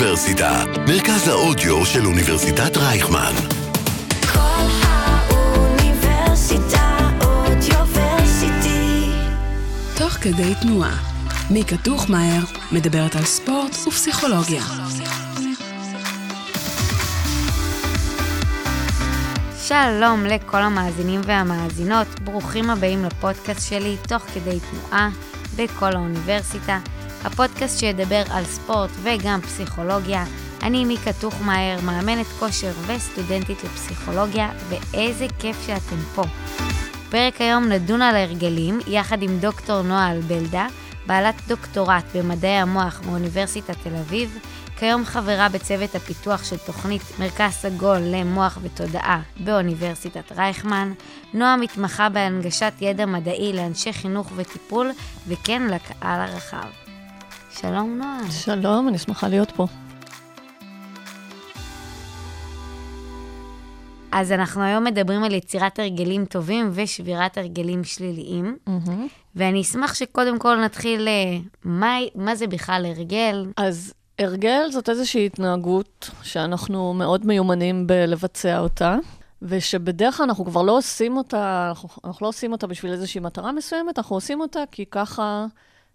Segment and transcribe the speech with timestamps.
[0.00, 3.32] האוניברסיטה, מרכז האודיו של אוניברסיטת רייכמן.
[4.32, 9.10] כל האוניברסיטה אודיוורסיטי.
[9.96, 10.96] תוך כדי תנועה.
[11.50, 14.62] מיקה טוחמאייר מדברת על ספורט ופסיכולוגיה.
[19.62, 25.10] שלום לכל המאזינים והמאזינות, ברוכים הבאים לפודקאסט שלי, תוך כדי תנועה,
[25.56, 26.78] בכל האוניברסיטה,
[27.24, 30.24] הפודקאסט שידבר על ספורט וגם פסיכולוגיה.
[30.62, 36.22] אני מיקה טוחמאייר, מאמנת כושר וסטודנטית לפסיכולוגיה, ואיזה כיף שאתם פה.
[37.10, 40.66] פרק היום נדון על הרגלים, יחד עם דוקטור נועה אלבלדה,
[41.06, 44.38] בעלת דוקטורט במדעי המוח מאוניברסיטת תל אביב,
[44.80, 50.92] כיום חברה בצוות הפיתוח של תוכנית מרכז סגול למוח ותודעה באוניברסיטת רייכמן.
[51.34, 54.90] נועה מתמחה בהנגשת ידע מדעי לאנשי חינוך וטיפול,
[55.28, 56.79] וכן לקהל הרחב.
[57.50, 58.30] שלום נועה.
[58.30, 59.66] שלום, אני שמחה להיות פה.
[64.12, 68.56] אז אנחנו היום מדברים על יצירת הרגלים טובים ושבירת הרגלים שליליים,
[69.34, 73.46] ואני אשמח שקודם כל נתחיל, אה, מה, מה זה בכלל הרגל?
[73.56, 78.96] אז הרגל זאת איזושהי התנהגות שאנחנו מאוד מיומנים בלבצע אותה,
[79.42, 83.52] ושבדרך כלל אנחנו כבר לא עושים אותה, אנחנו, אנחנו לא עושים אותה בשביל איזושהי מטרה
[83.52, 85.46] מסוימת, אנחנו עושים אותה כי ככה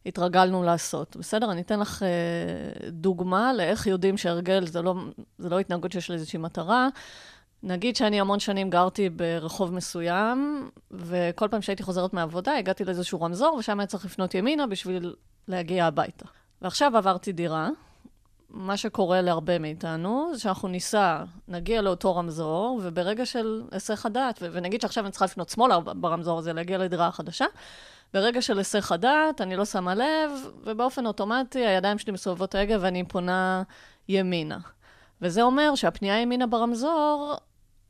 [0.06, 1.16] התרגלנו לעשות.
[1.16, 1.52] בסדר?
[1.52, 4.96] אני אתן לך אה, דוגמה לאיך יודעים שהרגל זה לא,
[5.38, 6.88] זה לא התנהגות שיש לה איזושהי מטרה.
[7.64, 13.56] נגיד שאני המון שנים גרתי ברחוב מסוים, וכל פעם שהייתי חוזרת מהעבודה, הגעתי לאיזשהו רמזור,
[13.56, 15.16] ושם היה צריך לפנות ימינה בשביל
[15.48, 16.26] להגיע הביתה.
[16.62, 17.70] ועכשיו עברתי דירה,
[18.50, 24.82] מה שקורה להרבה מאיתנו, זה שאנחנו ניסע, נגיע לאותו רמזור, וברגע של היסח הדעת, ונגיד
[24.82, 27.46] שעכשיו אני צריכה לפנות שמאלה ברמזור הזה, להגיע לדירה החדשה,
[28.14, 30.32] ברגע של היסח הדעת, אני לא שמה לב,
[30.64, 33.64] ובאופן אוטומטי הידיים שלי מסובבות ההגה ואני פונה
[34.08, 34.58] ימינה.
[35.22, 37.36] וזה אומר שהפנייה ימינה ברמזור,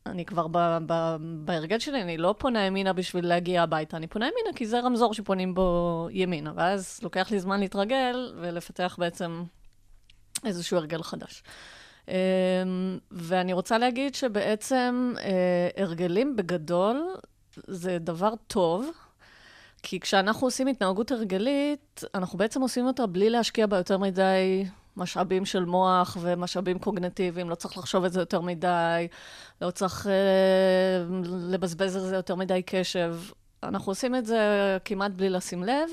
[0.05, 4.25] אני כבר ב- ב- בהרגל שלי, אני לא פונה ימינה בשביל להגיע הביתה, אני פונה
[4.25, 9.43] ימינה כי זה רמזור שפונים בו ימינה, ואז לוקח לי זמן להתרגל ולפתח בעצם
[10.45, 11.43] איזשהו הרגל חדש.
[12.07, 12.13] אמ,
[13.11, 17.15] ואני רוצה להגיד שבעצם אה, הרגלים בגדול
[17.67, 18.89] זה דבר טוב,
[19.87, 24.65] כי כשאנחנו עושים התנהגות הרגלית, אנחנו בעצם עושים אותה בלי להשקיע בה יותר מדי
[24.97, 29.07] משאבים של מוח ומשאבים קוגנטיביים, לא צריך לחשוב על זה יותר מדי,
[29.61, 31.05] לא צריך אה,
[31.49, 33.15] לבזבז על זה יותר מדי קשב.
[33.63, 35.89] אנחנו עושים את זה כמעט בלי לשים לב.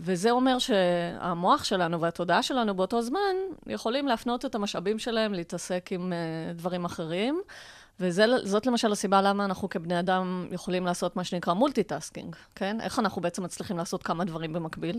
[0.00, 3.36] וזה אומר שהמוח שלנו והתודעה שלנו באותו זמן
[3.66, 7.42] יכולים להפנות את המשאבים שלהם להתעסק עם אה, דברים אחרים.
[8.00, 12.80] וזאת למשל הסיבה למה אנחנו כבני אדם יכולים לעשות מה שנקרא multitasking, כן?
[12.80, 14.98] איך אנחנו בעצם מצליחים לעשות כמה דברים במקביל?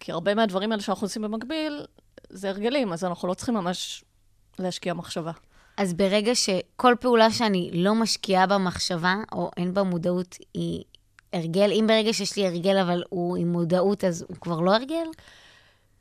[0.00, 1.86] כי הרבה מהדברים האלה שאנחנו עושים במקביל,
[2.28, 4.04] זה הרגלים, אז אנחנו לא צריכים ממש
[4.58, 5.32] להשקיע מחשבה.
[5.76, 10.84] אז ברגע שכל פעולה שאני לא משקיעה בה מחשבה, או אין בה מודעות, היא
[11.32, 15.06] הרגל, אם ברגע שיש לי הרגל, אבל הוא עם מודעות, אז הוא כבר לא הרגל?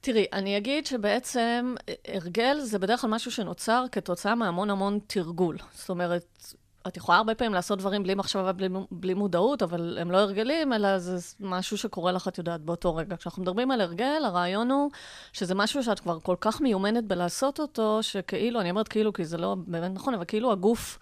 [0.02, 1.76] תראי, אני אגיד שבעצם
[2.08, 5.58] הרגל זה בדרך כלל משהו שנוצר כתוצאה מהמון המון תרגול.
[5.74, 6.54] זאת אומרת,
[6.88, 10.74] את יכולה הרבה פעמים לעשות דברים בלי מחשבה ובלי בלי מודעות, אבל הם לא הרגלים,
[10.74, 13.18] אלא זה משהו שקורה לך, את יודעת, באותו רגע.
[13.18, 14.92] כשאנחנו מדברים על הרגל, הרעיון הוא
[15.34, 19.38] שזה משהו שאת כבר כל כך מיומנת בלעשות אותו, שכאילו, אני אומרת כאילו, כי זה
[19.38, 21.00] לא באמת נכון, אבל כאילו הגוף...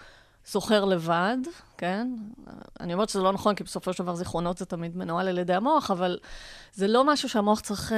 [0.48, 1.38] זוכר לבד,
[1.78, 2.08] כן?
[2.80, 5.54] אני אומרת שזה לא נכון, כי בסופו של דבר זיכרונות זה תמיד מנוהל על ידי
[5.54, 6.18] המוח, אבל
[6.74, 7.98] זה לא משהו שהמוח צריך אה,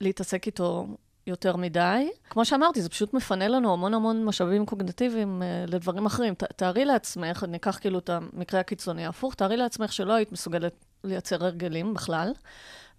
[0.00, 0.86] להתעסק איתו
[1.26, 2.10] יותר מדי.
[2.30, 6.34] כמו שאמרתי, זה פשוט מפנה לנו המון המון משאבים קוגנטיביים אה, לדברים אחרים.
[6.34, 10.84] ת, תארי לעצמך, אני אקח כאילו את המקרה הקיצוני ההפוך, תארי לעצמך שלא היית מסוגלת
[11.04, 12.32] לייצר הרגלים בכלל,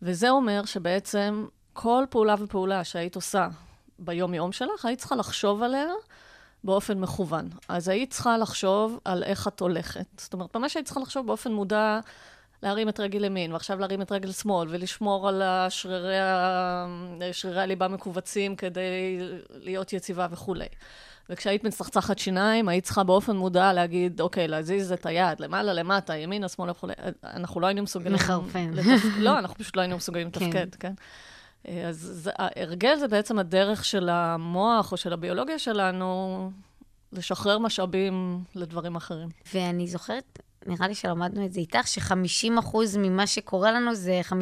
[0.02, 3.48] וזה אומר שבעצם כל פעולה ופעולה שהיית עושה
[4.00, 5.88] ביום-יום שלך, היית צריכה לחשוב עליה.
[6.64, 7.50] באופן מכוון.
[7.70, 10.06] אז היית צריכה לחשוב על איך את הולכת.
[10.18, 12.00] זאת אומרת, ממש היית צריכה לחשוב באופן מודע
[12.64, 16.16] להרים את רגל ימין, ועכשיו להרים את רגל שמאל, ולשמור על שרירי,
[17.32, 19.20] שרירי הליבה מכווצים כדי
[19.50, 20.66] להיות יציבה וכולי.
[21.30, 26.50] וכשהיית מצחצחת שיניים, היית צריכה באופן מודע להגיד, אוקיי, להזיז את היד, למעלה, למטה, ימינה,
[26.50, 26.94] שמאלה וכולי.
[27.24, 28.14] אנחנו לא היינו מסוגלים...
[28.14, 28.72] מחרפן.
[28.74, 29.06] לתפ...
[29.18, 30.94] לא, אנחנו פשוט לא היינו מסוגלים לתפקד, כן?
[31.88, 36.52] אז זה, הרגל זה בעצם הדרך של המוח או של הביולוגיה שלנו
[37.14, 39.30] לשחרר משאבים לדברים אחרים.
[39.54, 44.34] ואני זוכרת, נראה לי שלמדנו את זה איתך, ש-50% ממה שקורה לנו זה 50%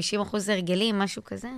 [0.51, 1.49] הרגלים, משהו כזה.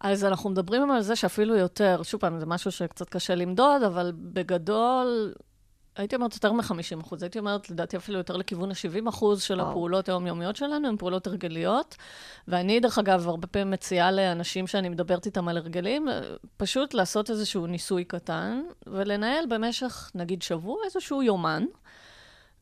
[0.00, 4.12] אז אנחנו מדברים על זה שאפילו יותר, שוב פעם, זה משהו שקצת קשה למדוד, אבל
[4.14, 5.32] בגדול,
[6.00, 9.70] הייתי אומרת יותר מ-50 אחוז, הייתי אומרת, לדעתי אפילו יותר לכיוון ה-70 אחוז של וואו.
[9.70, 11.96] הפעולות היומיומיות שלנו, הן פעולות הרגליות.
[12.48, 16.08] ואני, דרך אגב, הרבה פעמים מציעה לאנשים שאני מדברת איתם על הרגלים,
[16.56, 21.64] פשוט לעשות איזשהו ניסוי קטן, ולנהל במשך, נגיד, שבוע, איזשהו יומן.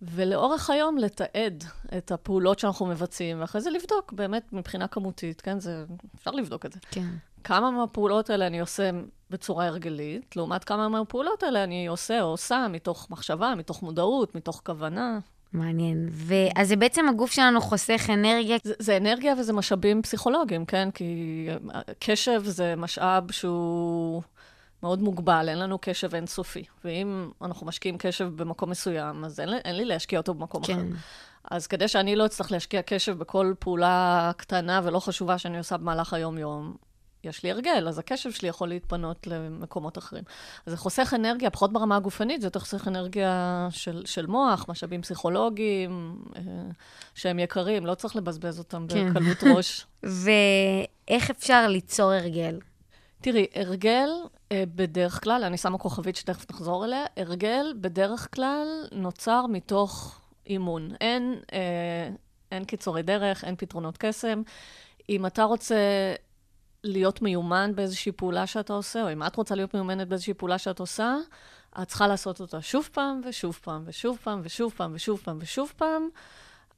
[0.02, 1.64] ולאורך היום לתעד
[1.98, 5.60] את הפעולות שאנחנו מבצעים, ואחרי זה לבדוק, באמת, מבחינה כמותית, כן?
[5.60, 6.78] זה, אפשר לבדוק את זה.
[6.90, 7.08] כן.
[7.44, 8.90] כמה מהפעולות האלה אני עושה
[9.30, 14.62] בצורה הרגלית, לעומת כמה מהפעולות האלה אני עושה או עושה מתוך מחשבה, מתוך מודעות, מתוך
[14.66, 15.18] כוונה.
[15.52, 16.08] מעניין.
[16.12, 18.56] ואז זה בעצם הגוף שלנו חוסך אנרגיה.
[18.64, 20.90] זה, זה אנרגיה וזה משאבים פסיכולוגיים, כן?
[20.90, 24.22] כי אה, קשב זה משאב שהוא
[24.82, 26.64] מאוד מוגבל, אין לנו קשב אינסופי.
[26.84, 30.72] ואם אנחנו משקיעים קשב במקום מסוים, אז אין, אין לי להשקיע אותו במקום כן.
[30.72, 30.82] אחר.
[31.50, 36.12] אז כדי שאני לא אצטרך להשקיע קשב בכל פעולה קטנה ולא חשובה שאני עושה במהלך
[36.12, 36.76] היום-יום,
[37.24, 40.24] יש לי הרגל, אז הקשב שלי יכול להתפנות למקומות אחרים.
[40.66, 45.02] אז זה חוסך אנרגיה, פחות ברמה הגופנית, זה יותר חוסך אנרגיה של, של מוח, משאבים
[45.02, 46.42] פסיכולוגיים, אה,
[47.14, 49.10] שהם יקרים, לא צריך לבזבז אותם כן.
[49.10, 49.86] בקלות ראש.
[50.22, 52.58] ואיך אפשר ליצור הרגל?
[53.20, 54.08] תראי, הרגל
[54.52, 60.90] אה, בדרך כלל, אני שמה כוכבית שתכף נחזור אליה, הרגל בדרך כלל נוצר מתוך אימון.
[61.00, 62.10] אין, אה,
[62.52, 64.42] אין קיצורי דרך, אין פתרונות קסם.
[65.08, 65.76] אם אתה רוצה
[66.84, 70.80] להיות מיומן באיזושהי פעולה שאתה עושה, או אם את רוצה להיות מיומנת באיזושהי פעולה שאת
[70.80, 71.16] עושה,
[71.82, 75.72] את צריכה לעשות אותה שוב פעם, ושוב פעם, ושוב פעם, ושוב פעם, ושוב פעם, ושוב
[75.76, 76.08] פעם,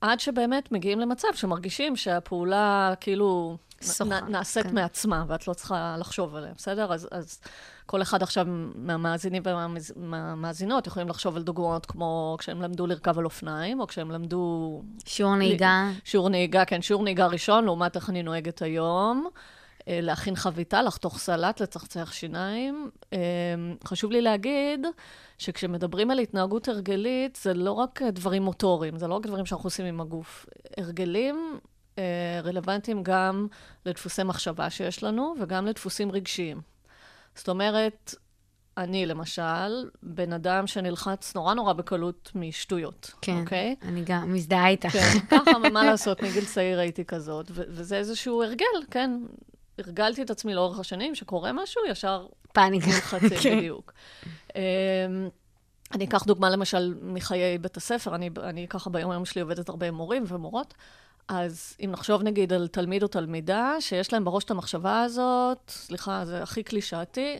[0.01, 4.75] עד שבאמת מגיעים למצב שמרגישים שהפעולה כאילו שוחה, נ- נעשית כן.
[4.75, 6.93] מעצמה, ואת לא צריכה לחשוב עליה, בסדר?
[6.93, 7.41] אז, אז
[7.87, 13.81] כל אחד עכשיו מהמאזינים והמאזינות יכולים לחשוב על דוגמאות כמו כשהם למדו לרכב על אופניים,
[13.81, 15.91] או כשהם למדו שיעור נהיגה?
[16.05, 19.29] שיעור נהיגה, כן, שיעור נהיגה ראשון, לעומת איך אני נוהגת היום.
[19.91, 22.91] אה, להכין חביתה, לחתוך סלט, לצחצח שיניים.
[23.13, 23.19] אה,
[23.85, 24.87] חשוב לי להגיד
[25.39, 29.87] שכשמדברים על התנהגות הרגלית, זה לא רק דברים מוטוריים, זה לא רק דברים שאנחנו עושים
[29.87, 30.47] עם הגוף.
[30.77, 31.59] הרגלים
[31.99, 33.47] אה, רלוונטיים גם
[33.87, 36.61] לדפוסי מחשבה שיש לנו וגם לדפוסים רגשיים.
[37.35, 38.15] זאת אומרת,
[38.77, 43.41] אני למשל, בן אדם שנלחץ נורא נורא בקלות משטויות, כן.
[43.41, 43.77] אוקיי?
[43.83, 44.89] אני גם מזדהה איתך.
[44.89, 49.11] כן, ככה, מה לעשות, מגיל צעיר הייתי כזאת, ו- וזה איזשהו הרגל, כן.
[49.81, 52.87] הרגלתי את עצמי לאורך השנים, שקורה משהו, ישר פאניקה.
[52.87, 53.57] נלחצים, כן.
[53.59, 53.93] בדיוק.
[54.57, 54.61] אמ,
[55.95, 59.89] אני אקח דוגמה למשל מחיי בית הספר, אני, אני ככה ביום היום שלי עובדת הרבה
[59.89, 60.75] עם מורים ומורות,
[61.29, 66.25] אז אם נחשוב נגיד על תלמיד או תלמידה, שיש להם בראש את המחשבה הזאת, סליחה,
[66.25, 67.39] זה הכי קלישאתי,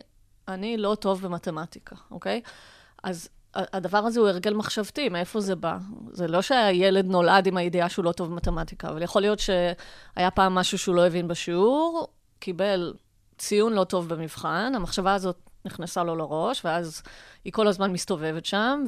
[0.49, 2.41] אני לא טוב במתמטיקה, אוקיי?
[3.03, 5.79] אז הדבר הזה הוא הרגל מחשבתי, מאיפה זה בא?
[6.13, 10.55] זה לא שהילד נולד עם הידיעה שהוא לא טוב במתמטיקה, אבל יכול להיות שהיה פעם
[10.55, 12.09] משהו שהוא לא הבין בשיעור,
[12.41, 12.95] קיבל
[13.39, 17.03] ציון לא טוב במבחן, המחשבה הזאת נכנסה לו לראש, ואז
[17.45, 18.85] היא כל הזמן מסתובבת שם,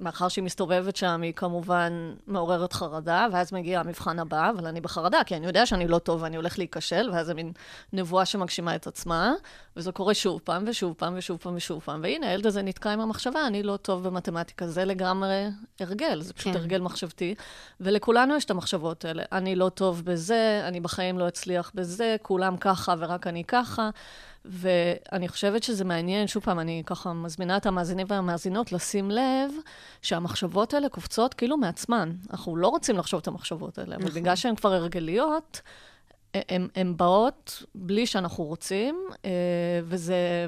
[0.00, 5.24] ומאחר שהיא מסתובבת שם, היא כמובן מעוררת חרדה, ואז מגיע המבחן הבא, אבל אני בחרדה,
[5.26, 7.52] כי אני יודע שאני לא טוב ואני הולך להיכשל, ואז זה מין
[7.92, 9.32] נבואה שמגשימה את עצמה,
[9.76, 12.00] וזה קורה שוב פעם, ושוב פעם, ושוב פעם, ושוב פעם.
[12.02, 14.66] והנה, הילד הזה נתקע עם המחשבה, אני לא טוב במתמטיקה.
[14.66, 15.46] זה לגמרי
[15.80, 16.58] הרגל, זה פשוט כן.
[16.58, 17.34] הרגל מחשבתי.
[17.80, 19.22] ולכולנו יש את המחשבות האלה.
[19.32, 23.90] אני לא טוב בזה, אני בחיים לא אצליח בזה, כולם ככה ורק אני ככה.
[24.44, 29.52] ואני חושבת שזה מעניין, שוב פעם, אני ככה מזמינה את המאזינים והמאזינות לשים לב
[30.02, 32.12] שהמחשבות האלה קופצות כאילו מעצמן.
[32.30, 35.60] אנחנו לא רוצים לחשוב את המחשבות האלה, אבל בגלל שהן כבר הרגליות,
[36.74, 39.30] הן באות בלי שאנחנו רוצים, אה,
[39.84, 40.46] וזה,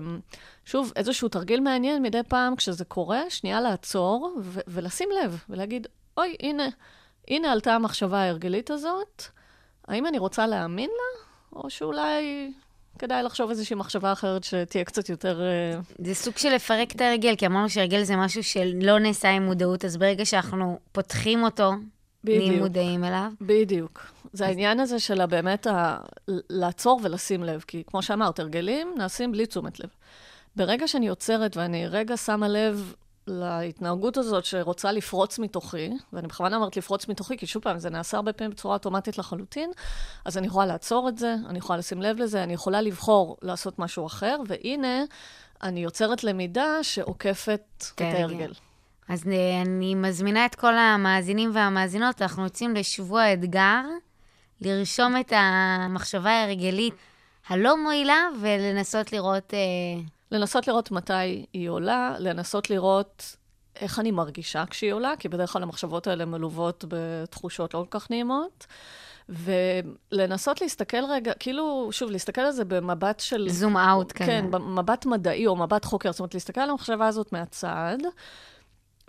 [0.65, 6.37] שוב, איזשהו תרגיל מעניין מדי פעם כשזה קורה, שנייה לעצור ו- ולשים לב, ולהגיד, אוי,
[6.41, 6.69] הנה,
[7.29, 9.23] הנה עלתה המחשבה ההרגלית הזאת,
[9.89, 11.23] האם אני רוצה להאמין לה,
[11.53, 12.53] או שאולי
[12.99, 15.43] כדאי לחשוב איזושהי מחשבה אחרת שתהיה קצת יותר...
[15.43, 19.43] אה, זה סוג של לפרק את ההרגל, כי אמרנו שהרגל זה משהו שלא נעשה עם
[19.43, 21.73] מודעות, אז ברגע שאנחנו פותחים אותו,
[22.25, 22.59] נהיים.
[22.59, 23.33] מודעים אליו.
[23.41, 24.13] בדיוק.
[24.33, 25.99] זה העניין הזה של באמת ה...
[26.51, 29.89] לעצור ולשים לב, כי כמו שאמרת, הרגלים נעשים בלי תשומת לב.
[30.57, 32.95] ברגע שאני עוצרת ואני רגע שמה לב
[33.27, 38.17] להתנהגות הזאת שרוצה לפרוץ מתוכי, ואני בכוונה אומרת לפרוץ מתוכי, כי שוב פעם, זה נעשה
[38.17, 39.71] הרבה פעמים בצורה אוטומטית לחלוטין,
[40.25, 43.79] אז אני יכולה לעצור את זה, אני יכולה לשים לב לזה, אני יכולה לבחור לעשות
[43.79, 45.03] משהו אחר, והנה,
[45.63, 48.17] אני יוצרת למידה שעוקפת את ההרגל.
[48.17, 48.53] ההרגל.
[49.09, 53.83] אז אה, אני מזמינה את כל המאזינים והמאזינות, אנחנו יוצאים לשבוע אתגר,
[54.61, 56.95] לרשום את המחשבה ההרגלית
[57.49, 59.55] הלא מועילה ולנסות לראות...
[59.55, 59.59] אה,
[60.33, 63.37] לנסות לראות מתי היא עולה, לנסות לראות
[63.81, 68.11] איך אני מרגישה כשהיא עולה, כי בדרך כלל המחשבות האלה מלוות בתחושות לא כל כך
[68.11, 68.67] נעימות,
[69.29, 73.49] ולנסות להסתכל רגע, כאילו, שוב, להסתכל על זה במבט של...
[73.49, 74.27] זום אאוט כזה.
[74.27, 77.99] כן, במבט מדעי או מבט חוקר, זאת אומרת, להסתכל על המחשבה הזאת מהצד,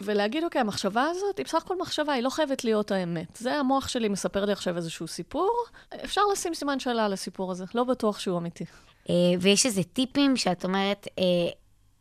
[0.02, 3.36] ולהגיד, אוקיי, המחשבה הזאת היא בסך הכל מחשבה, היא לא חייבת להיות האמת.
[3.36, 5.66] זה המוח שלי מספר לי עכשיו איזשהו סיפור,
[6.04, 8.66] אפשר לשים סימן שאלה על הסיפור הזה, לא בטוח שהוא אמיתי.
[9.10, 11.24] אה, ויש איזה טיפים שאת אומרת, אה,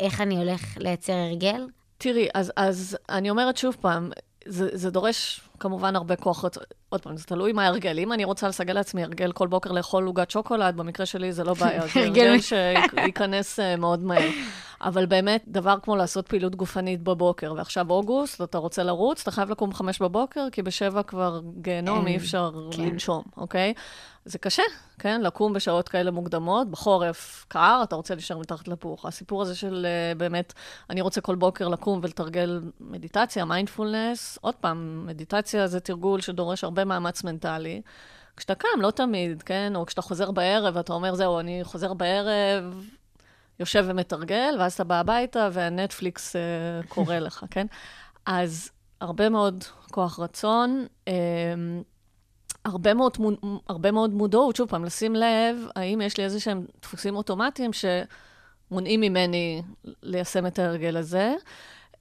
[0.01, 1.67] איך אני הולך לייצר הרגל?
[1.99, 4.11] תראי, אז, אז אני אומרת שוב פעם,
[4.47, 6.45] זה, זה דורש כמובן הרבה כוח.
[6.45, 7.99] רצ- עוד פעם, זה תלוי מה ההרגל.
[7.99, 11.55] אם אני רוצה לסגל לעצמי הרגל כל בוקר לאכול עוגת שוקולד, במקרה שלי זה לא
[11.55, 14.29] בעיה, זה הרגל שייכנס אה, מאוד מהר.
[14.81, 19.51] אבל באמת, דבר כמו לעשות פעילות גופנית בבוקר, ועכשיו אוגוסט, ואתה רוצה לרוץ, אתה חייב
[19.51, 22.83] לקום בחמש בבוקר, כי בשבע כבר גיהנום, אי אפשר כן.
[22.83, 23.75] לנשום, אוקיי?
[24.25, 24.63] זה קשה,
[24.99, 25.21] כן?
[25.21, 29.07] לקום בשעות כאלה מוקדמות, בחורף קר, אתה רוצה להישאר מתחת לפוך.
[29.07, 30.53] הסיפור הזה של אה, באמת,
[30.91, 36.85] אני רוצה כל בוקר לקום ולתרגל מדיטציה, מיינדפולנס, עוד פעם, מדיטציה זה תרגול שדורש הרבה
[36.85, 37.83] מאמץ מנטלי.
[38.37, 39.73] כשאתה קם, לא תמיד, כן?
[39.77, 42.85] או כשאתה חוזר בערב, אתה אומר, זהו, אני חוזר בערב,
[43.61, 46.41] יושב ומתרגל, ואז אתה בא הביתה והנטפליקס אה,
[46.89, 47.67] קורא לך, כן?
[48.27, 51.15] אז הרבה מאוד כוח רצון, אה,
[52.65, 53.17] הרבה מאוד,
[53.69, 59.01] הרבה מאוד מודעות, שוב פעם, לשים לב, האם יש לי איזה שהם דפוסים אוטומטיים שמונעים
[59.01, 59.63] ממני
[60.03, 61.35] ליישם את ההרגל הזה.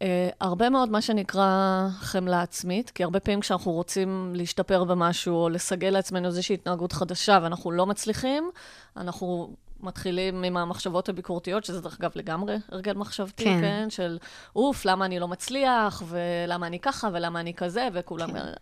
[0.01, 0.03] Uh,
[0.39, 5.89] הרבה מאוד מה שנקרא חמלה עצמית, כי הרבה פעמים כשאנחנו רוצים להשתפר במשהו או לסגל
[5.89, 8.49] לעצמנו איזושהי התנהגות חדשה ואנחנו לא מצליחים,
[8.97, 13.61] אנחנו מתחילים עם המחשבות הביקורתיות, שזה דרך אגב לגמרי הרגל מחשבתי, כן.
[13.61, 14.17] כן, של
[14.55, 18.33] אוף, למה אני לא מצליח, ולמה אני ככה, ולמה אני כזה, וכולם...
[18.33, 18.53] כן.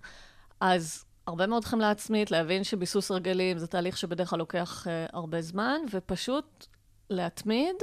[0.59, 5.41] אז הרבה מאוד חמלה עצמית, להבין שביסוס הרגלים זה תהליך שבדרך כלל לוקח uh, הרבה
[5.41, 6.67] זמן, ופשוט
[7.09, 7.75] להתמיד,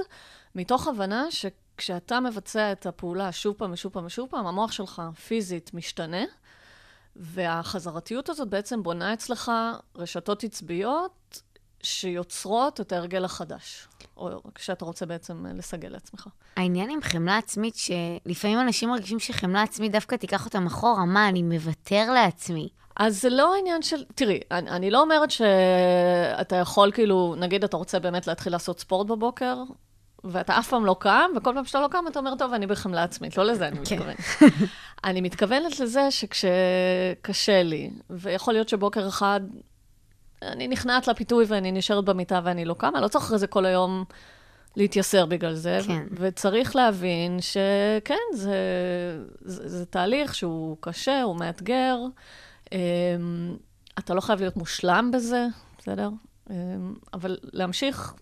[0.55, 1.31] מתוך הבנה
[1.77, 6.25] שכשאתה מבצע את הפעולה שוב פעם ושוב פעם ושוב פעם, המוח שלך פיזית משתנה,
[7.17, 9.53] והחזרתיות הזאת בעצם בונה אצלך
[9.97, 11.43] רשתות עצביות
[11.83, 16.29] שיוצרות את ההרגל החדש, או כשאתה רוצה בעצם אה, לסגל לעצמך.
[16.57, 21.43] העניין עם חמלה עצמית, שלפעמים אנשים מרגישים שחמלה עצמית דווקא תיקח אותם אחורה, מה, אני
[21.43, 22.69] מוותר לעצמי.
[22.97, 24.05] אז זה לא עניין של...
[24.15, 29.07] תראי, אני, אני לא אומרת שאתה יכול, כאילו, נגיד אתה רוצה באמת להתחיל לעשות ספורט
[29.07, 29.63] בבוקר,
[30.31, 33.03] ואתה אף פעם לא קם, וכל פעם שאתה לא קם, אתה אומר, טוב, אני בחמלה
[33.03, 33.37] עצמית.
[33.37, 33.97] לא לזה אני כן.
[33.97, 34.17] מתכוונת.
[35.05, 39.41] אני מתכוונת לזה שכשקשה לי, ויכול להיות שבוקר אחד
[40.43, 44.05] אני נכנעת לפיתוי ואני נשארת במיטה ואני לא קמה, לא צריך אחרי זה כל היום
[44.77, 45.79] להתייסר בגלל זה.
[45.87, 46.07] כן.
[46.13, 48.55] וצריך להבין שכן, זה,
[49.41, 51.99] זה, זה תהליך שהוא קשה, הוא מאתגר.
[52.73, 53.57] אמ,
[53.99, 55.47] אתה לא חייב להיות מושלם בזה,
[55.79, 56.11] בסדר?
[56.51, 58.15] אמ, אבל להמשיך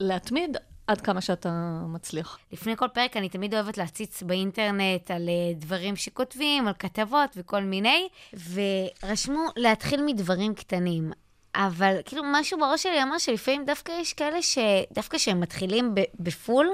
[0.00, 2.38] להתמיד עד כמה שאתה מצליח.
[2.52, 7.62] לפני כל פרק אני תמיד אוהבת להציץ באינטרנט על אה, דברים שכותבים, על כתבות וכל
[7.62, 8.08] מיני,
[8.52, 11.12] ורשמו להתחיל מדברים קטנים.
[11.54, 16.68] אבל כאילו משהו בראש שלי אמר שלפעמים דווקא יש כאלה שדווקא כשהם מתחילים בפול,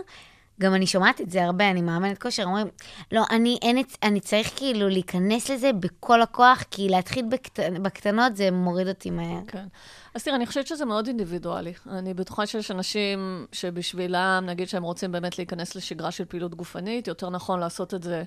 [0.60, 2.66] גם אני שומעת את זה הרבה, אני מאמנת כושר, אומרים,
[3.12, 8.50] לא, אני, אין, אני צריך כאילו להיכנס לזה בכל הכוח, כי להתחיל בקט, בקטנות זה
[8.50, 9.40] מוריד אותי מהר.
[9.46, 9.66] כן.
[10.14, 11.72] אז תראה, אני חושבת שזה מאוד אינדיבידואלי.
[11.90, 17.30] אני בטוחה שיש אנשים שבשבילם, נגיד שהם רוצים באמת להיכנס לשגרה של פעילות גופנית, יותר
[17.30, 18.24] נכון לעשות את זה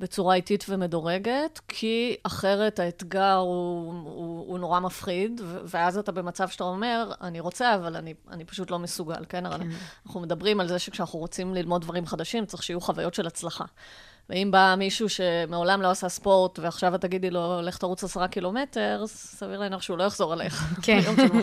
[0.00, 6.64] בצורה איטית ומדורגת, כי אחרת האתגר הוא, הוא, הוא נורא מפחיד, ואז אתה במצב שאתה
[6.64, 9.44] אומר, אני רוצה, אבל אני, אני פשוט לא מסוגל, כן?
[9.50, 9.68] כן.
[10.06, 13.64] אנחנו מדברים על זה שכשאנחנו רוצים ללמוד דברים חדשים, צריך שיהיו חוויות של הצלחה.
[14.30, 19.04] ואם בא מישהו שמעולם לא עשה ספורט, ועכשיו את תגידי לו, לך תרוץ עשרה קילומטר,
[19.06, 21.00] סביר להניח שהוא לא יחזור אליך כן.
[21.16, 21.42] ביום.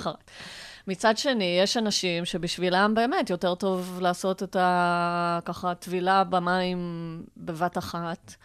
[0.88, 5.40] מצד שני, יש אנשים שבשבילם באמת יותר טוב לעשות את ה...
[5.46, 8.36] ככה, טבילה במים בבת אחת.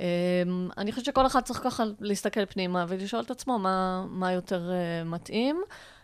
[0.00, 4.70] אמ, אני חושבת שכל אחד צריך ככה להסתכל פנימה ולשאול את עצמו מה, מה יותר
[4.70, 5.62] uh, מתאים.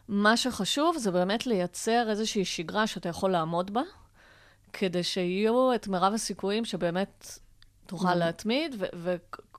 [0.09, 3.83] מה שחשוב זה באמת לייצר איזושהי שגרה שאתה יכול לעמוד בה,
[4.73, 7.39] כדי שיהיו את מרב הסיכויים שבאמת
[7.87, 9.17] תוכל להתמיד, ו-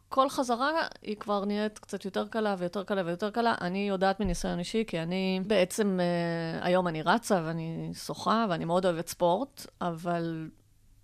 [0.08, 0.72] וכל חזרה
[1.02, 3.56] היא כבר נהיית קצת יותר קלה ויותר קלה ויותר קלה.
[3.62, 8.86] אני יודעת מניסיון אישי, כי אני בעצם, uh, היום אני רצה ואני שוחה ואני מאוד
[8.86, 10.50] אוהבת ספורט, אבל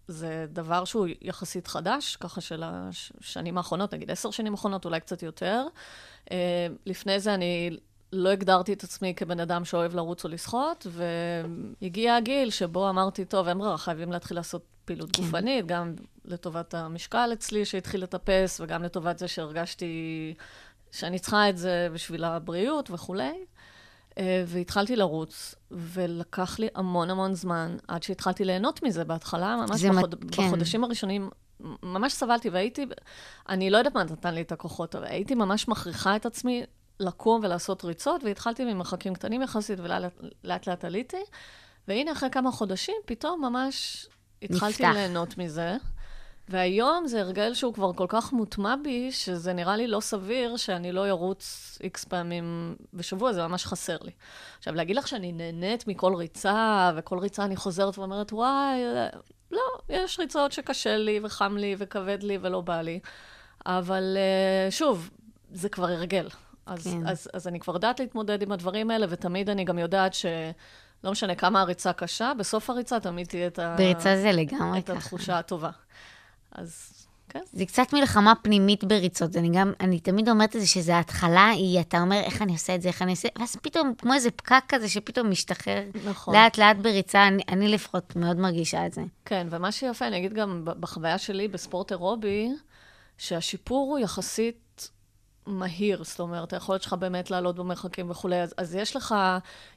[0.08, 5.24] זה דבר שהוא יחסית חדש, ככה של השנים האחרונות, נגיד עשר שנים האחרונות, אולי קצת
[5.24, 5.68] יותר.
[6.26, 6.34] Uh,
[6.86, 7.78] לפני זה אני
[8.14, 13.48] לא הגדרתי את עצמי כבן אדם שאוהב לרוץ או לשחות, והגיע הגיל שבו אמרתי, טוב,
[13.48, 15.24] אין ברירה, חייבים להתחיל לעשות פעילות כן.
[15.24, 15.94] גופנית, גם
[16.26, 20.34] לטובת המשקל אצלי שהתחיל לטפס, וגם לטובת זה שהרגשתי
[20.92, 23.34] שאני צריכה את זה בשביל הבריאות וכולי.
[24.18, 30.16] אה, והתחלתי לרוץ, ולקח לי המון המון זמן עד שהתחלתי ליהנות מזה בהתחלה, ממש בחוד...
[30.32, 30.48] כן.
[30.48, 31.30] בחודשים הראשונים.
[31.84, 32.86] ממש סבלתי, והייתי,
[33.50, 36.64] אני לא יודעת מה נתן לי את הכוחות, אבל הייתי ממש מכריחה את עצמי
[37.00, 41.24] לקום ולעשות ריצות, והתחלתי ממרחקים קטנים יחסית, ולאט לאט עליתי.
[41.88, 44.08] והנה, אחרי כמה חודשים, פתאום ממש
[44.42, 44.94] התחלתי נפתח.
[44.94, 45.78] ליהנות מזה.
[46.50, 50.92] והיום זה הרגל שהוא כבר כל כך מוטמע בי, שזה נראה לי לא סביר שאני
[50.92, 54.12] לא ארוץ איקס פעמים בשבוע, זה ממש חסר לי.
[54.58, 58.82] עכשיו, להגיד לך שאני נהנית מכל ריצה, וכל ריצה אני חוזרת ואומרת, וואי,
[59.52, 63.00] לא, יש ריצות שקשה לי, וחם לי, וכבד לי, ולא בא לי.
[63.66, 65.10] אבל אה, שוב,
[65.52, 66.28] זה כבר הרגל.
[66.66, 67.08] אז, כן.
[67.08, 70.26] אז, אז אני כבר יודעת להתמודד עם הדברים האלה, ותמיד אני גם יודעת ש...
[71.04, 73.76] לא משנה כמה הריצה קשה, בסוף הריצה תמיד תהיה את, ה...
[73.78, 74.98] בריצה זה לגמרי את ככה.
[74.98, 75.70] התחושה הטובה.
[76.52, 76.94] אז
[77.30, 77.40] כן.
[77.54, 79.36] זה קצת מלחמה פנימית בריצות.
[79.36, 82.76] אני גם, אני תמיד אומרת את זה, שזה ההתחלה היא, אתה אומר, איך אני עושה
[82.76, 85.84] את זה, איך אני עושה, ואז פתאום, כמו איזה פקק כזה שפתאום משתחרר.
[86.06, 86.36] נכון.
[86.36, 89.02] לאט לאט בריצה, אני, אני לפחות מאוד מרגישה את זה.
[89.26, 92.50] כן, ומה שיפה, אני אגיד גם בחוויה שלי בספורט אירובי,
[93.18, 94.63] שהשיפור הוא יחסית
[95.46, 99.16] מהיר, זאת אומרת, היכולת שלך באמת לעלות במרחקים וכולי, אז, אז יש לך,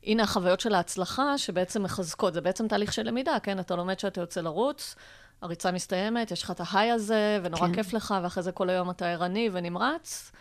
[0.04, 3.60] הנה החוויות של ההצלחה שבעצם מחזקות, זה בעצם תהליך של למידה, כן?
[3.60, 4.94] אתה לומד שאתה יוצא לרוץ,
[5.42, 7.74] הריצה מסתיימת, יש לך את ההיי הזה, ונורא כן.
[7.74, 10.32] כיף לך, ואחרי זה כל היום אתה ערני ונמרץ.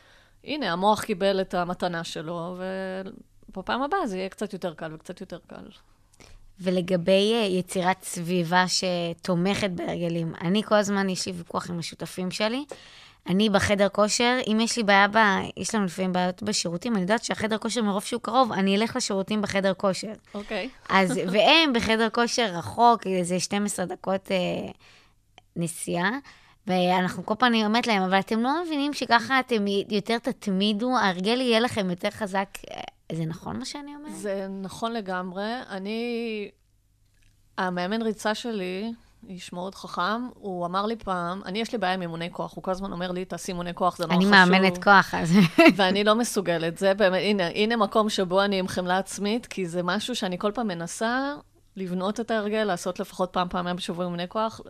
[0.43, 2.57] הנה, המוח קיבל את המתנה שלו,
[3.49, 5.65] ובפעם הבאה זה יהיה קצת יותר קל וקצת יותר קל.
[6.59, 12.65] ולגבי אה, יצירת סביבה שתומכת בהרגלים, אני כל הזמן, יש לי ויכוח עם השותפים שלי.
[13.27, 15.17] אני בחדר כושר, אם יש לי בעיה, ב...
[15.57, 19.41] יש לנו לפעמים בעיות בשירותים, אני יודעת שהחדר כושר, מרוב שהוא קרוב, אני אלך לשירותים
[19.41, 20.13] בחדר כושר.
[20.33, 20.69] אוקיי.
[20.89, 24.71] אז, והם בחדר כושר רחוק, איזה 12 דקות אה,
[25.55, 26.09] נסיעה,
[26.67, 31.41] ואנחנו כל פעם, אני אומרת להם, אבל אתם לא מבינים שככה אתם יותר תתמידו, ההרגל
[31.41, 32.49] יהיה לכם יותר חזק.
[32.71, 34.15] אה, זה נכון מה שאני אומרת?
[34.15, 35.53] זה נכון לגמרי.
[35.69, 36.49] אני...
[37.57, 38.93] המאמן ריצה שלי,
[39.29, 42.63] איש מאוד חכם, הוא אמר לי פעם, אני יש לי בעיה עם אימוני כוח, הוא
[42.63, 44.35] כל הזמן אומר לי, תעשי אימוני כוח, זה נורא אני חשוב.
[44.35, 45.33] מאמנת כוח, אז...
[45.75, 46.77] ואני לא מסוגלת.
[46.77, 50.51] זה באמת, הנה, הנה מקום שבו אני עם חמלה עצמית, כי זה משהו שאני כל
[50.51, 51.35] פעם מנסה
[51.75, 54.61] לבנות את ההרגל, לעשות לפחות פעם, פעמיים בשבוע אימוני כוח.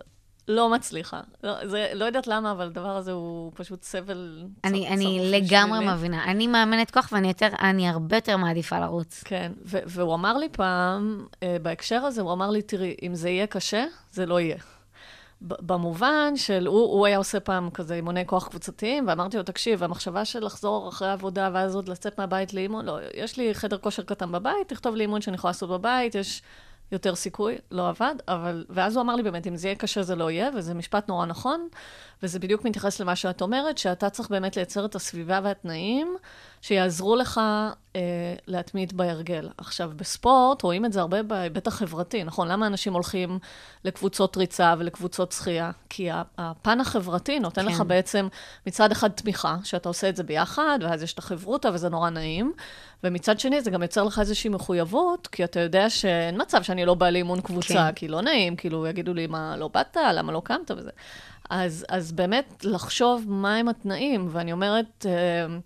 [0.48, 1.22] לא מצליחה.
[1.44, 5.80] לא, זה, לא יודעת למה, אבל הדבר הזה הוא פשוט סבל אני, אני צרוף לגמרי
[5.80, 5.94] בשבילי.
[5.96, 6.24] מבינה.
[6.24, 9.24] אני מאמנת כוח ואני יותר, אני הרבה יותר מעדיפה לרוץ.
[9.25, 13.29] כן, ו- והוא אמר לי פעם, אה, בהקשר הזה, הוא אמר לי, תראי, אם זה
[13.29, 14.58] יהיה קשה, זה לא יהיה.
[15.42, 20.25] במובן של, הוא, הוא היה עושה פעם כזה אימוני כוח קבוצתיים, ואמרתי לו, תקשיב, המחשבה
[20.25, 24.31] של לחזור אחרי העבודה, ואז עוד לצאת מהבית לאימון, לא, יש לי חדר כושר קטן
[24.31, 26.42] בבית, תכתוב לי אימון שאני יכולה לעשות בבית, יש
[26.96, 28.66] יותר סיכוי, לא עבד, אבל...
[28.70, 31.25] ואז הוא אמר לי באמת, אם זה יהיה קשה, זה לא יהיה, וזה משפט נורא
[31.25, 31.68] נכון,
[32.24, 36.18] וזה בדיוק מתייחס למה שאת אומרת, שאתה צריך באמת לייצר את הסביבה והתנאים
[36.68, 37.42] שיעזרו לך
[37.96, 38.01] אה,
[38.48, 39.50] להתמיד בהרגל.
[39.58, 42.48] עכשיו, בספורט רואים את זה הרבה בהיבט החברתי, נכון?
[42.48, 43.40] למה אנשים הולכים
[43.84, 45.72] לקבוצות ריצה ולקבוצות שחייה?
[45.90, 47.68] כי הפן החברתי נותן כן.
[47.68, 48.28] לך בעצם
[48.68, 52.54] מצד אחד תמיכה, שאתה עושה את זה ביחד, ואז יש את החברותה וזה נורא נעים,
[53.04, 56.94] ומצד שני זה גם יוצר לך איזושהי מחויבות, כי אתה יודע שאין מצב שאני לא
[56.94, 57.92] באה לאימון קבוצה, כן.
[57.92, 59.98] כי לא נעים, כאילו יגידו לי, מה, לא באת?
[60.14, 60.72] למה לא קמת?
[60.78, 60.92] וזה.
[61.50, 65.58] אז, אז באמת לחשוב מהם התנאים, ואני אומרת, אה,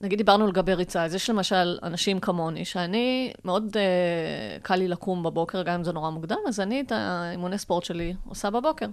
[0.00, 5.22] נגיד דיברנו לגבי ריצה, אז יש למשל אנשים כמוני, שאני, מאוד אה, קל לי לקום
[5.22, 8.86] בבוקר, גם אם זה נורא מוקדם, אז אני את האימוני ספורט שלי עושה בבוקר.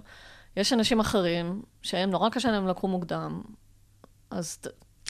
[0.56, 3.42] יש אנשים אחרים שהם נורא קשה להם לקום מוקדם,
[4.30, 4.58] אז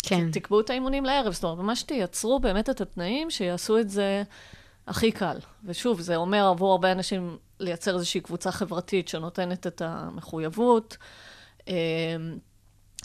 [0.03, 0.31] כן.
[0.31, 4.23] תקבעו את האימונים לערב, זאת אומרת, ממש תייצרו באמת את התנאים שיעשו את זה
[4.87, 5.39] הכי קל.
[5.65, 10.97] ושוב, זה אומר עבור הרבה אנשים לייצר איזושהי קבוצה חברתית שנותנת את המחויבות,
[11.69, 11.75] אה,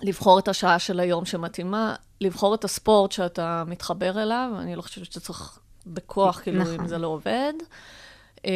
[0.02, 5.06] לבחור את השעה של היום שמתאימה, לבחור את הספורט שאתה מתחבר אליו, אני לא חושבת
[5.06, 6.80] שאתה צריך בכוח, כאילו, נכון.
[6.80, 7.54] אם זה לא עובד.
[8.46, 8.52] אה,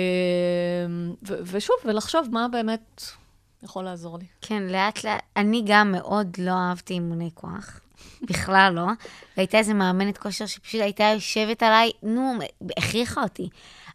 [1.28, 3.04] ו- ושוב, ולחשוב מה באמת
[3.64, 4.26] יכול לעזור לי.
[4.42, 5.22] כן, לאט לאט.
[5.36, 7.80] אני גם מאוד לא אהבתי אימוני כוח.
[8.22, 8.86] בכלל לא.
[9.38, 12.34] והייתה איזה מאמנת כושר שפשוט הייתה יושבת עליי, נו,
[12.78, 13.50] הכריחה אותי.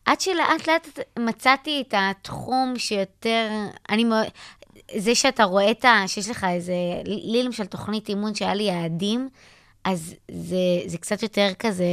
[0.05, 3.49] עד שלאט לאט מצאתי את התחום שיותר...
[3.91, 4.27] אני מאוד...
[4.97, 6.05] זה שאתה רואה את ה...
[6.07, 6.75] שיש לך איזה...
[7.05, 9.29] לי למשל תוכנית אימון שהיה לי יעדים,
[9.85, 11.85] אז זה, זה קצת יותר כזה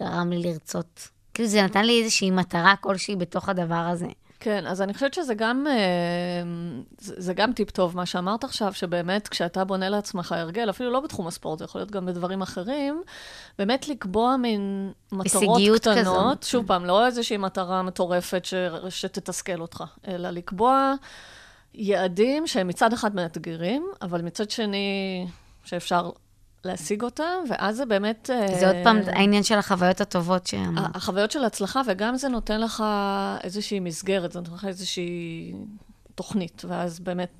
[0.00, 1.08] גרם לי לרצות.
[1.34, 4.06] כאילו זה נתן לי איזושהי מטרה כלשהי בתוך הדבר הזה.
[4.40, 6.42] כן, אז אני חושבת שזה גם, אה,
[6.98, 11.26] זה, גם טיפ טוב, מה שאמרת עכשיו, שבאמת כשאתה בונה לעצמך הרגל, אפילו לא בתחום
[11.26, 13.02] הספורט, זה יכול להיות גם בדברים אחרים,
[13.58, 16.50] באמת לקבוע מין מטרות קטנות, כזו.
[16.50, 18.54] שוב פעם, לא איזושהי מטרה מטורפת ש,
[18.88, 20.94] שתתסכל אותך, אלא לקבוע
[21.74, 25.26] יעדים שהם מצד אחד מאתגרים, אבל מצד שני
[25.64, 26.10] שאפשר
[26.64, 28.30] להשיג אותם, ואז זה באמת...
[28.60, 30.96] זה עוד פעם אה, העניין של החוויות הטובות שאמרת.
[30.96, 32.84] החוויות של הצלחה, וגם זה נותן לך
[33.42, 35.52] איזושהי מסגרת, זה נותן לך איזושהי
[36.14, 37.30] תוכנית, ואז באמת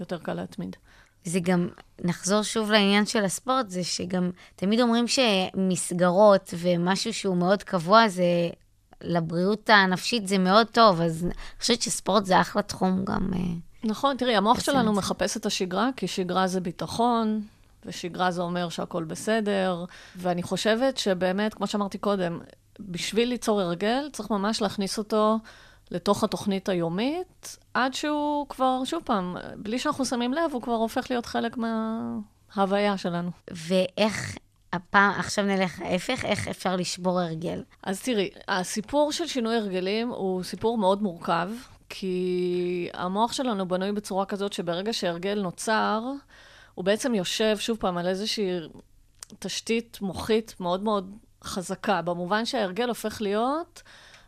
[0.00, 0.76] יותר קל להתמיד.
[1.24, 1.68] זה גם,
[2.04, 8.24] נחזור שוב לעניין של הספורט, זה שגם תמיד אומרים שמסגרות ומשהו שהוא מאוד קבוע, זה
[9.02, 13.30] לבריאות הנפשית זה מאוד טוב, אז אני חושבת שספורט זה אחלה תחום גם.
[13.34, 13.38] אה,
[13.84, 14.92] נכון, תראי, המוח שלנו.
[14.92, 17.40] מחפש את השגרה, כי שגרה זה ביטחון,
[17.88, 19.84] ושגרה זה אומר שהכל בסדר,
[20.16, 22.40] ואני חושבת שבאמת, כמו שאמרתי קודם,
[22.80, 25.38] בשביל ליצור הרגל, צריך ממש להכניס אותו
[25.90, 31.10] לתוך התוכנית היומית, עד שהוא כבר, שוב פעם, בלי שאנחנו שמים לב, הוא כבר הופך
[31.10, 33.30] להיות חלק מההוויה שלנו.
[33.50, 34.36] ואיך,
[34.72, 37.62] הפעם, עכשיו נלך ההפך, איך אפשר לשבור הרגל.
[37.82, 41.50] אז תראי, הסיפור של שינוי הרגלים הוא סיפור מאוד מורכב,
[41.88, 46.02] כי המוח שלנו בנוי בצורה כזאת שברגע שהרגל נוצר,
[46.78, 48.50] הוא בעצם יושב, שוב פעם, על איזושהי
[49.38, 53.82] תשתית מוחית מאוד מאוד חזקה, במובן שההרגל הופך להיות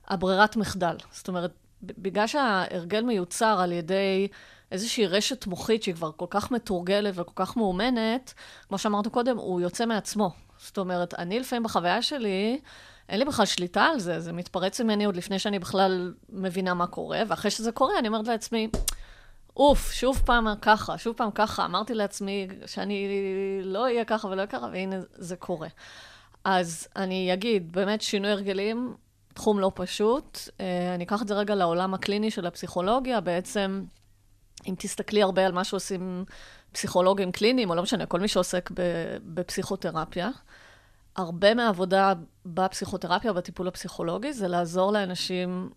[0.08, 0.96] הברירת מחדל.
[1.12, 4.28] זאת אומרת, בגלל שההרגל מיוצר על ידי
[4.72, 8.34] איזושהי רשת מוחית שהיא כבר כל כך מתורגלת וכל כך מאומנת,
[8.68, 10.30] כמו שאמרת קודם, הוא יוצא מעצמו.
[10.58, 12.60] זאת אומרת, אני לפעמים בחוויה שלי,
[13.08, 16.86] אין לי בכלל שליטה על זה, זה מתפרץ ממני עוד לפני שאני בכלל מבינה מה
[16.86, 18.68] קורה, ואחרי שזה קורה, אני אומרת לעצמי,
[19.60, 21.64] אוף, שוב פעם ככה, שוב פעם ככה.
[21.64, 23.08] אמרתי לעצמי שאני
[23.62, 25.68] לא אהיה ככה ולא אהיה ככה, והנה זה קורה.
[26.44, 28.94] אז אני אגיד, באמת שינוי הרגלים,
[29.34, 30.38] תחום לא פשוט.
[30.60, 33.20] אה, אני אקח את זה רגע לעולם הקליני של הפסיכולוגיה.
[33.20, 33.84] בעצם,
[34.68, 36.24] אם תסתכלי הרבה על מה שעושים
[36.72, 38.70] פסיכולוגים קליניים, או לא משנה, כל מי שעוסק
[39.24, 40.30] בפסיכותרפיה,
[41.16, 42.12] הרבה מהעבודה
[42.46, 45.70] בפסיכותרפיה, בטיפול הפסיכולוגי, זה לעזור לאנשים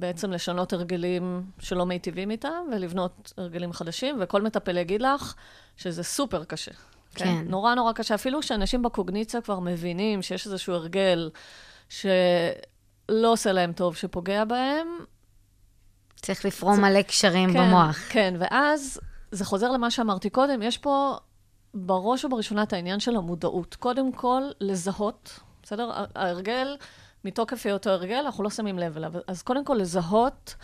[0.00, 5.34] בעצם לשנות הרגלים שלא מיטיבים איתם, ולבנות הרגלים חדשים, וכל מטפל יגיד לך
[5.76, 6.70] שזה סופר קשה.
[7.14, 7.44] כן.
[7.46, 8.14] נורא נורא קשה.
[8.14, 11.30] אפילו שאנשים בקוגניציה כבר מבינים שיש איזשהו הרגל
[11.88, 12.12] שלא
[13.08, 14.88] עושה להם טוב, שפוגע בהם,
[16.16, 17.98] צריך לפרום מלא קשרים כן, במוח.
[18.08, 21.16] כן, ואז זה חוזר למה שאמרתי קודם, יש פה
[21.74, 23.74] בראש ובראשונה את העניין של המודעות.
[23.74, 25.90] קודם כל, לזהות, בסדר?
[26.14, 26.76] ההרגל,
[27.24, 29.12] מתוקף היותו הרגל, אנחנו לא שמים לב אליו.
[29.26, 30.54] אז קודם כל, לזהות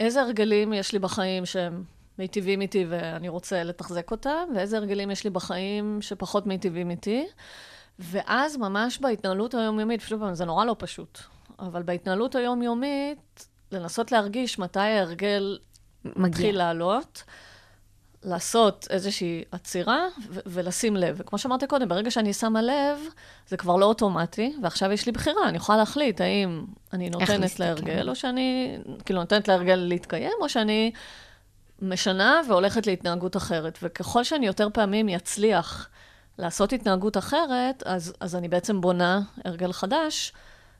[0.00, 1.84] איזה הרגלים יש לי בחיים שהם
[2.18, 7.26] מיטיבים איתי ואני רוצה לתחזק אותם, ואיזה הרגלים יש לי בחיים שפחות מיטיבים איתי.
[7.98, 11.18] ואז ממש בהתנהלות היומיומית, שוב פעם, זה נורא לא פשוט,
[11.58, 15.58] אבל בהתנהלות היומיומית, לנסות להרגיש מתי ההרגל
[16.04, 16.22] מגיע.
[16.28, 17.24] מתחיל לעלות,
[18.24, 21.16] לעשות איזושהי עצירה ו- ולשים לב.
[21.18, 22.98] וכמו שאמרתי קודם, ברגע שאני שמה לב,
[23.48, 27.60] זה כבר לא אוטומטי, ועכשיו יש לי בחירה, אני יכולה להחליט האם אני נותנת.
[27.60, 30.92] להרגל, או שאני, כאילו, נותנת להרגל להתקיים, או שאני
[31.82, 33.78] משנה והולכת להתנהגות אחרת.
[33.82, 35.88] וככל שאני יותר פעמים אצליח
[36.38, 40.32] לעשות התנהגות אחרת, אז, אז אני בעצם בונה הרגל חדש,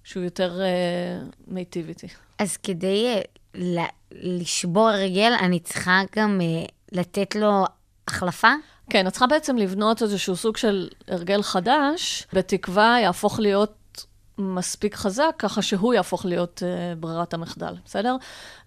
[0.05, 2.07] שהוא יותר uh, מיטיב איתי.
[2.38, 3.20] אז כדי אה,
[3.55, 7.64] ל- לשבור הרגל, אני צריכה גם אה, לתת לו
[8.09, 8.52] החלפה?
[8.90, 13.74] כן, את צריכה בעצם לבנות איזשהו סוג של הרגל חדש, בתקווה יהפוך להיות
[14.38, 18.16] מספיק חזק, ככה שהוא יהפוך להיות uh, ברירת המחדל, בסדר?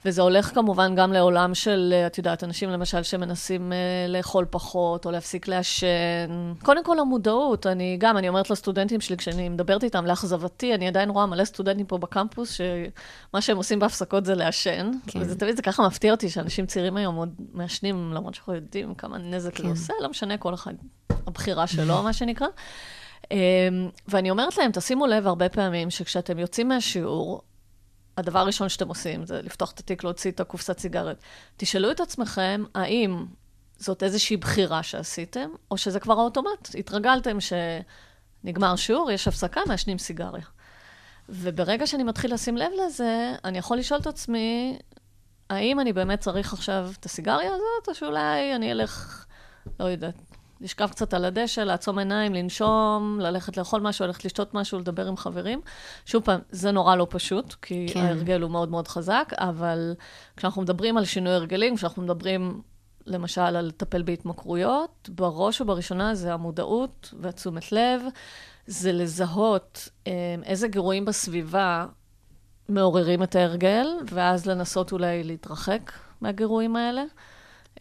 [0.05, 5.05] וזה הולך כמובן גם לעולם של, uh, את יודעת, אנשים למשל שמנסים uh, לאכול פחות,
[5.05, 6.53] או להפסיק לעשן.
[6.63, 11.09] קודם כל המודעות, אני גם, אני אומרת לסטודנטים שלי, כשאני מדברת איתם, לאכזבתי, אני עדיין
[11.09, 14.91] רואה מלא סטודנטים פה בקמפוס, שמה שהם עושים בהפסקות זה לעשן.
[15.07, 15.19] כן.
[15.21, 19.17] וזה תמיד, זה ככה מפתיע אותי, שאנשים צעירים היום עוד מעשנים, למרות שאנחנו יודעים כמה
[19.17, 19.63] נזק כן.
[19.63, 20.73] זה עושה, לא משנה, כל אחד,
[21.27, 22.47] הבחירה שלו, מה שנקרא.
[23.31, 27.41] אמ, ואני אומרת להם, תשימו לב הרבה פעמים שכשאתם יוצאים מהשיעור,
[28.17, 31.17] הדבר הראשון שאתם עושים זה לפתוח את התיק, להוציא את הקופסת סיגרת.
[31.57, 33.25] תשאלו את עצמכם, האם
[33.77, 36.75] זאת איזושהי בחירה שעשיתם, או שזה כבר האוטומט.
[36.79, 37.37] התרגלתם
[38.43, 40.45] שנגמר שיעור, יש הפסקה, מעשנים סיגריה.
[41.29, 44.77] וברגע שאני מתחיל לשים לב לזה, אני יכול לשאול את עצמי,
[45.49, 49.25] האם אני באמת צריך עכשיו את הסיגריה הזאת, או שאולי אני אלך,
[49.79, 50.15] לא יודעת,
[50.61, 55.17] לשכב קצת על הדשא, לעצום עיניים, לנשום, ללכת לאכול משהו, ללכת לשתות משהו, לדבר עם
[55.17, 55.61] חברים.
[56.05, 57.99] שוב פעם, זה נורא לא פשוט, כי כן.
[57.99, 59.93] ההרגל הוא מאוד מאוד חזק, אבל
[60.37, 62.61] כשאנחנו מדברים על שינוי הרגלים, כשאנחנו מדברים
[63.05, 68.01] למשל על לטפל בהתמכרויות, בראש ובראשונה זה המודעות והתשומת לב,
[68.67, 71.85] זה לזהות אה, איזה גירויים בסביבה
[72.69, 75.91] מעוררים את ההרגל, ואז לנסות אולי להתרחק
[76.21, 77.03] מהגירויים האלה.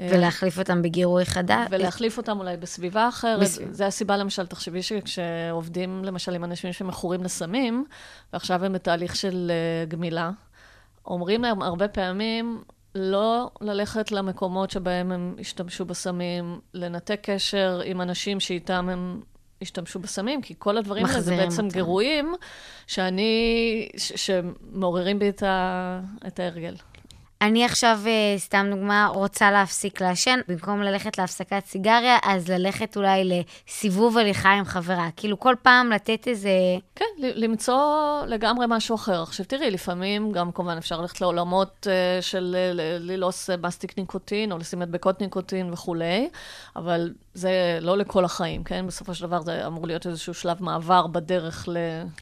[0.01, 1.67] אה, ולהחליף אותם בגירוי חדש?
[1.71, 3.41] ולהחליף אותם אולי בסביבה אחרת.
[3.41, 3.73] בסביבה.
[3.73, 7.85] זה הסיבה, למשל, תחשבי שכשעובדים למשל עם אנשים שמכורים לסמים,
[8.33, 9.53] ועכשיו הם בתהליך של
[9.87, 10.31] uh, גמילה,
[11.07, 12.63] אומרים להם הרבה פעמים
[12.95, 19.21] לא ללכת למקומות שבהם הם השתמשו בסמים, לנתק קשר עם אנשים שאיתם הם
[19.63, 21.75] השתמשו בסמים, כי כל הדברים האלה זה בעצם אותם.
[21.75, 22.35] גירויים
[22.87, 26.75] שאני, ש- שמעוררים בי את, ה, את ההרגל.
[27.45, 33.25] אני עכשיו, אה, סתם דוגמה, רוצה להפסיק לעשן, במקום ללכת להפסקת סיגריה, אז ללכת אולי
[33.25, 35.09] לסיבוב הליכה עם חברה.
[35.17, 36.51] כאילו, כל פעם לתת איזה...
[36.95, 37.77] כן, למצוא
[38.27, 39.23] לגמרי משהו אחר.
[39.23, 44.59] עכשיו תראי, לפעמים גם כמובן אפשר ללכת לעולמות uh, של ל- ללעוס מסטיק ניקוטין, או
[44.59, 46.29] לשים מדבקות ניקוטין וכולי,
[46.77, 48.87] אבל זה לא לכל החיים, כן?
[48.87, 51.77] בסופו של דבר זה אמור להיות איזשהו שלב מעבר בדרך ל...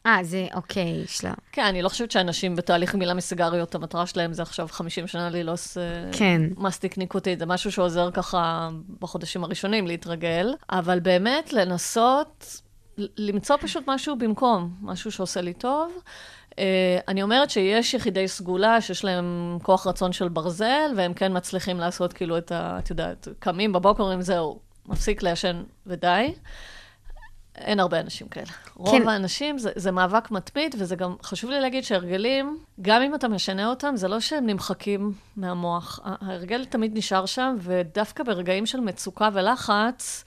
[0.07, 1.35] אה, זה אוקיי, שלב.
[1.53, 5.79] כן, אני לא חושבת שאנשים בתהליך גמילה מסיגריות, המטרה שלהם זה עכשיו 50 שנה ללעוס
[5.79, 6.43] אה, כן.
[6.57, 7.39] מסטיק ניקוטין.
[7.39, 8.69] זה משהו שעוזר ככה
[9.01, 12.61] בחודשים הראשונים להתרגל, אבל באמת לנסות
[12.99, 15.93] למצוא פשוט משהו במקום, משהו שעושה לי טוב.
[16.51, 16.55] Uh,
[17.09, 22.13] אני אומרת שיש יחידי סגולה שיש להם כוח רצון של ברזל, והם כן מצליחים לעשות
[22.13, 22.79] כאילו את ה...
[22.79, 26.35] את יודעת, קמים בבוקר, אומרים זהו, מפסיק לעשן ודי.
[27.57, 28.51] אין הרבה אנשים כאלה.
[28.75, 29.09] רוב כן.
[29.09, 33.67] האנשים, זה, זה מאבק מתמיד, וזה גם, חשוב לי להגיד שהרגלים, גם אם אתה משנה
[33.67, 36.01] אותם, זה לא שהם נמחקים מהמוח.
[36.05, 40.25] ההרגל תמיד נשאר שם, ודווקא ברגעים של מצוקה ולחץ,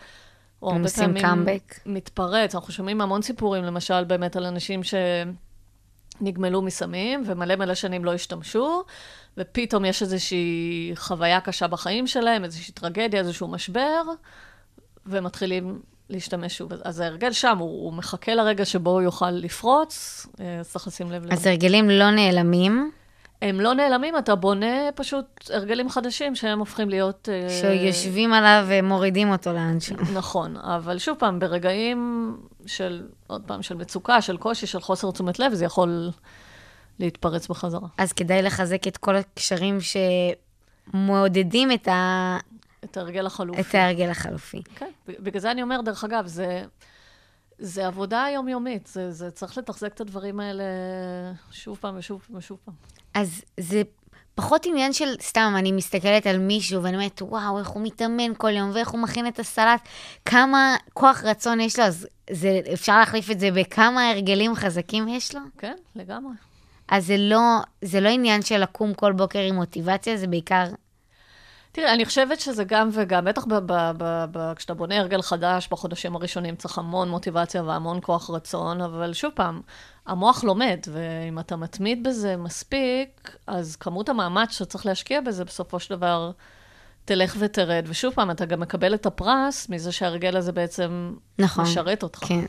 [0.62, 1.80] או הם הרבה פעמים comeback.
[1.86, 2.56] מתפרץ.
[2.56, 4.82] אנחנו שומעים המון סיפורים, למשל, באמת על אנשים
[6.22, 8.84] שנגמלו מסמים, ומלא מלא שנים לא השתמשו,
[9.38, 14.02] ופתאום יש איזושהי חוויה קשה בחיים שלהם, איזושהי טרגדיה, איזשהו משבר,
[15.06, 16.74] ומתחילים להשתמש שוב.
[16.84, 21.12] אז ההרגל שם, הוא, הוא מחכה לרגע שבו הוא יוכל לפרוץ, אה, אז צריך לשים
[21.12, 21.34] לב לזה.
[21.34, 22.92] אז הרגלים לא נעלמים,
[23.42, 27.30] הם לא נעלמים, אתה בונה פשוט הרגלים חדשים שהם הופכים להיות...
[27.32, 29.96] אה, שיושבים עליו ומורידים אותו לאנשהו.
[30.14, 32.32] נכון, אבל שוב פעם, ברגעים
[32.66, 36.10] של, עוד פעם, של מצוקה, של קושי, של חוסר תשומת לב, זה יכול
[37.00, 37.88] להתפרץ בחזרה.
[37.98, 39.78] אז כדאי לחזק את כל הקשרים
[40.94, 42.38] שמעודדים את, ה...
[42.86, 43.62] את ההרגל החלופי.
[43.62, 44.62] את ההרגל החלופי.
[44.76, 46.64] כן, בגלל זה אני אומר, דרך אגב, זה,
[47.60, 50.64] זה עבודה יומיומית, זה, זה צריך לתחזק את הדברים האלה
[51.52, 52.76] שוב פעם ושוב פעם ושוב פעם.
[53.14, 53.82] אז זה
[54.36, 58.52] פחות עניין של, סתם, אני מסתכלת על מישהו ואני אומרת, וואו, איך הוא מתאמן כל
[58.52, 59.82] יום ואיך הוא מכין את הסלט,
[60.26, 65.36] כמה כוח רצון יש לו, אז זה, אפשר להחליף את זה בכמה הרגלים חזקים יש
[65.36, 65.42] לו?
[65.58, 66.34] כן, לגמרי.
[66.88, 70.66] אז זה לא, זה לא עניין של לקום כל בוקר עם מוטיבציה, זה בעיקר...
[71.76, 75.68] תראה, אני חושבת שזה גם וגם, בטח ב- ב- ב- ב- כשאתה בונה הרגל חדש
[75.72, 79.62] בחודשים הראשונים צריך המון מוטיבציה והמון כוח רצון, אבל שוב פעם,
[80.06, 85.96] המוח לומד, ואם אתה מתמיד בזה מספיק, אז כמות המאמץ שצריך להשקיע בזה בסופו של
[85.96, 86.32] דבר
[87.06, 87.86] תלך ותרד.
[87.88, 91.64] ושוב פעם, אתה גם מקבל את הפרס מזה שההרגל הזה בעצם נכון.
[91.64, 92.20] משרת אותך.
[92.20, 92.46] כן.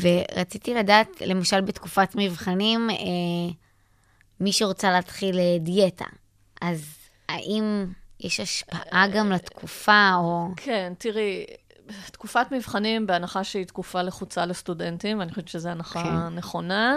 [0.00, 2.96] ורציתי לדעת, למשל בתקופת מבחנים, אה,
[4.40, 6.06] מי שרוצה להתחיל אה, דיאטה,
[6.60, 6.96] אז
[7.28, 7.86] האם
[8.26, 10.48] יש השפעה גם לתקופה, או...
[10.56, 11.46] כן, תראי,
[12.12, 16.34] תקופת מבחנים, בהנחה שהיא תקופה לחוצה לסטודנטים, ואני חושבת שזו הנחה כן.
[16.34, 16.96] נכונה.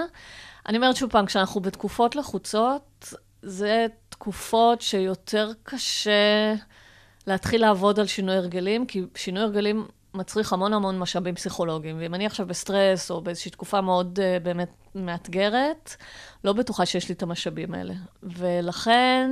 [0.68, 6.54] אני אומרת שוב פעם, כשאנחנו בתקופות לחוצות, זה תקופות שיותר קשה
[7.28, 11.98] להתחיל לעבוד על שינוי הרגלים, כי שינוי הרגלים מצריך המון המון משאבים פסיכולוגיים.
[12.00, 15.96] ואם אני עכשיו בסטרס, או באיזושהי תקופה מאוד uh, באמת מאתגרת,
[16.44, 17.94] לא בטוחה שיש לי את המשאבים האלה.
[18.24, 19.32] ולכן,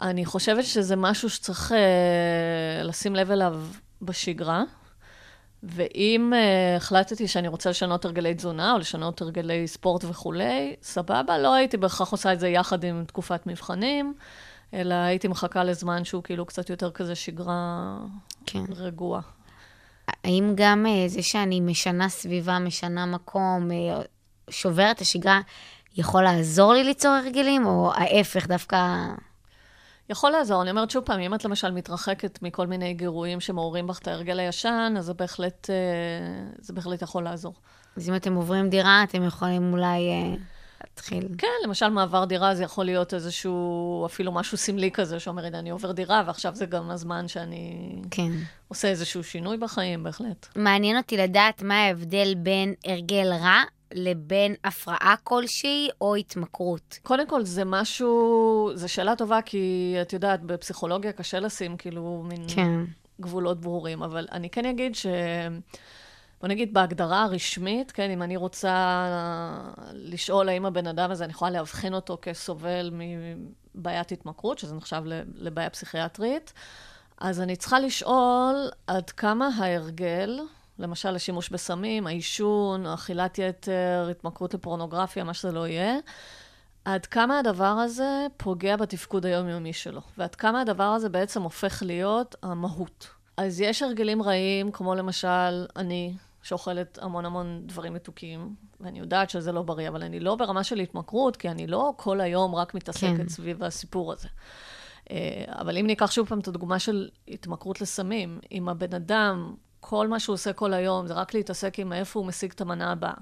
[0.00, 3.60] אני חושבת שזה משהו שצריך uh, לשים לב אליו
[4.02, 4.62] בשגרה.
[5.62, 11.54] ואם uh, החלטתי שאני רוצה לשנות הרגלי תזונה, או לשנות הרגלי ספורט וכולי, סבבה, לא
[11.54, 14.14] הייתי בהכרח עושה את זה יחד עם תקופת מבחנים,
[14.74, 17.96] אלא הייתי מחכה לזמן שהוא כאילו קצת יותר כזה שגרה
[18.46, 18.64] כן.
[18.76, 19.20] רגועה.
[20.24, 24.02] האם גם אה, זה שאני משנה סביבה, משנה מקום, אה,
[24.50, 25.40] שובר את השגרה,
[25.96, 28.76] יכול לעזור לי ליצור הרגלים, או ההפך, דווקא...
[30.10, 30.62] יכול לעזור.
[30.62, 34.38] אני אומרת שוב פעם, אם את למשל מתרחקת מכל מיני גירויים שמעוררים בך את ההרגל
[34.38, 35.76] הישן, אז זה בהחלט, אה,
[36.58, 37.54] זה בהחלט יכול לעזור.
[37.96, 40.34] אז אם אתם עוברים דירה, אתם יכולים אולי אה,
[40.84, 41.28] להתחיל.
[41.38, 45.70] כן, למשל מעבר דירה זה יכול להיות איזשהו, אפילו משהו סמלי כזה, שאומר, הנה, אני
[45.70, 48.32] עובר דירה, ועכשיו זה גם הזמן שאני כן.
[48.68, 50.46] עושה איזשהו שינוי בחיים, בהחלט.
[50.56, 56.98] מעניין אותי לדעת מה ההבדל בין הרגל רע לבין הפרעה כלשהי או התמכרות.
[57.02, 62.46] קודם כל, זה משהו, זו שאלה טובה, כי את יודעת, בפסיכולוגיה קשה לשים כאילו מין
[62.54, 62.80] כן.
[63.20, 65.06] גבולות ברורים, אבל אני כן אגיד ש...
[66.40, 69.06] בוא נגיד, בהגדרה הרשמית, כן, אם אני רוצה
[69.92, 75.02] לשאול האם הבן אדם הזה, אני יכולה לאבחן אותו כסובל מבעיית התמכרות, שזה נחשב
[75.34, 76.52] לבעיה פסיכיאטרית,
[77.18, 80.40] אז אני צריכה לשאול עד כמה ההרגל,
[80.78, 85.98] למשל השימוש בסמים, העישון, אכילת יתר, התמכרות לפורנוגרפיה, מה שזה לא יהיה,
[86.84, 92.34] עד כמה הדבר הזה פוגע בתפקוד היומיומי שלו, ועד כמה הדבר הזה בעצם הופך להיות
[92.42, 93.08] המהות.
[93.36, 99.52] אז יש הרגלים רעים, כמו למשל אני, שאוכלת המון המון דברים מתוקים, ואני יודעת שזה
[99.52, 103.16] לא בריא, אבל אני לא ברמה של התמכרות, כי אני לא כל היום רק מתעסקת
[103.16, 103.28] כן.
[103.28, 104.28] סביב הסיפור הזה.
[105.10, 109.54] אה, אבל אם ניקח שוב פעם את הדוגמה של התמכרות לסמים, אם הבן אדם,
[109.88, 112.92] כל מה שהוא עושה כל היום זה רק להתעסק עם איפה הוא משיג את המנה
[112.92, 113.14] הבאה,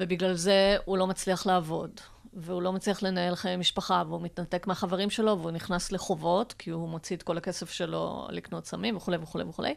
[0.00, 1.90] ובגלל זה הוא לא מצליח לעבוד,
[2.32, 6.88] והוא לא מצליח לנהל חיי משפחה, והוא מתנתק מהחברים שלו, והוא נכנס לחובות, כי הוא
[6.88, 9.74] מוציא את כל הכסף שלו לקנות סמים וכולי וכולי וכולי,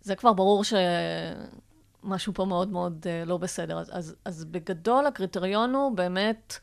[0.00, 0.62] זה כבר ברור
[2.04, 3.78] שמשהו פה מאוד מאוד אה, לא בסדר.
[3.78, 6.58] אז, אז, אז בגדול הקריטריון הוא באמת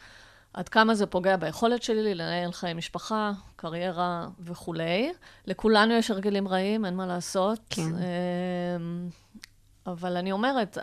[0.56, 5.12] עד כמה זה פוגע ביכולת שלי לנהל חיי משפחה, קריירה וכולי.
[5.48, 7.60] לכולנו יש הרגלים רעים, אין מה לעשות.
[7.70, 7.82] כן.
[7.82, 9.10] אמ,
[9.88, 10.78] אבל אני אומרת,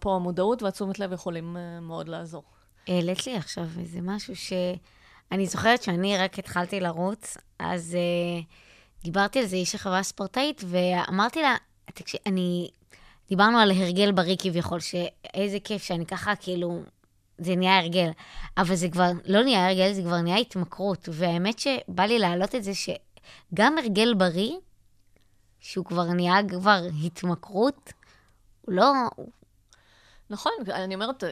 [0.00, 2.42] פה המודעות והתשומת לב יכולים אה, מאוד לעזור.
[2.88, 4.52] העלית לי עכשיו איזה משהו ש...
[5.32, 8.44] אני זוכרת שאני רק התחלתי לרוץ, אז uh,
[9.04, 12.70] דיברתי על זה, איש החברה הספורטאית, ואמרתי לה, תקשיב, אני...
[13.28, 16.82] דיברנו על הרגל בריא כביכול, שאיזה כיף שאני ככה, כאילו,
[17.38, 18.10] זה נהיה הרגל.
[18.56, 21.08] אבל זה כבר לא נהיה הרגל, זה כבר נהיה התמכרות.
[21.12, 24.52] והאמת שבא לי להעלות את זה שגם הרגל בריא,
[25.60, 27.92] שהוא כבר נהיה כבר התמכרות,
[28.62, 28.92] הוא לא...
[30.30, 31.24] נכון, אני אומרת,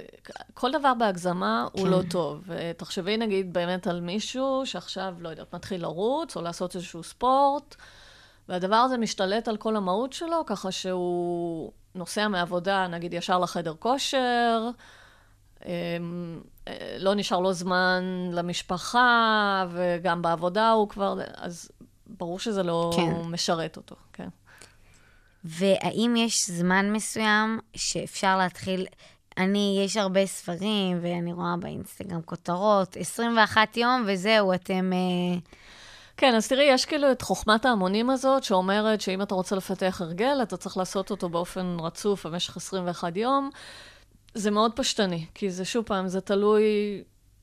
[0.55, 1.91] כל דבר בהגזמה הוא כן.
[1.91, 2.45] לא טוב.
[2.77, 7.77] תחשבי נגיד באמת על מישהו שעכשיו, לא יודעת, מתחיל לרוץ או לעשות איזשהו ספורט,
[8.49, 14.71] והדבר הזה משתלט על כל המהות שלו, ככה שהוא נוסע מעבודה, נגיד, ישר לחדר כושר,
[16.99, 21.19] לא נשאר לו זמן למשפחה, וגם בעבודה הוא כבר...
[21.37, 21.71] אז
[22.07, 23.13] ברור שזה לא כן.
[23.31, 24.29] משרת אותו, כן.
[25.45, 28.87] והאם יש זמן מסוים שאפשר להתחיל...
[29.39, 34.93] אני, יש הרבה ספרים, ואני רואה באינסטגרם כותרות, 21 יום וזהו, אתם...
[34.93, 35.39] אה,
[36.17, 40.43] כן, אז תראי, יש כאילו את חוכמת ההמונים הזאת, שאומרת שאם אתה רוצה לפתח הרגל,
[40.43, 43.51] אתה צריך לעשות אותו באופן רצוף במשך 21 יום.
[44.35, 46.63] זה מאוד פשטני, כי זה שוב פעם, זה תלוי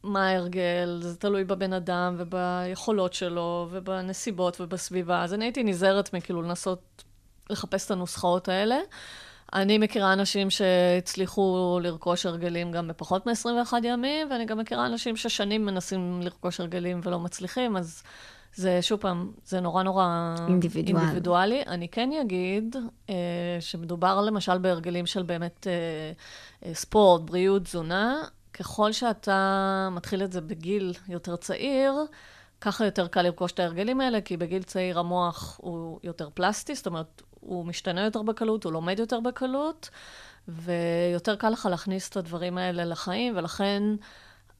[0.03, 5.23] מה ההרגל, זה תלוי בבן אדם וביכולות שלו ובנסיבות ובסביבה.
[5.23, 7.03] אז אני הייתי נזהרת מכאילו לנסות
[7.49, 8.77] לחפש את הנוסחאות האלה.
[9.53, 15.65] אני מכירה אנשים שהצליחו לרכוש הרגלים גם בפחות מ-21 ימים, ואני גם מכירה אנשים ששנים
[15.65, 18.03] מנסים לרכוש הרגלים ולא מצליחים, אז
[18.55, 20.35] זה, שוב פעם, זה נורא נורא...
[20.47, 21.01] אינדיבידואל.
[21.01, 21.63] אינדיבידואלי.
[21.67, 22.75] אני כן אגיד
[23.09, 23.15] אה,
[23.59, 25.73] שמדובר למשל בהרגלים של באמת אה,
[26.65, 28.23] אה, ספורט, בריאות, תזונה.
[28.53, 31.93] ככל שאתה מתחיל את זה בגיל יותר צעיר,
[32.61, 36.87] ככה יותר קל לרכוש את ההרגלים האלה, כי בגיל צעיר המוח הוא יותר פלסטי, זאת
[36.87, 39.89] אומרת, הוא משתנה יותר בקלות, הוא לומד יותר בקלות,
[40.47, 43.83] ויותר קל לך להכניס את הדברים האלה לחיים, ולכן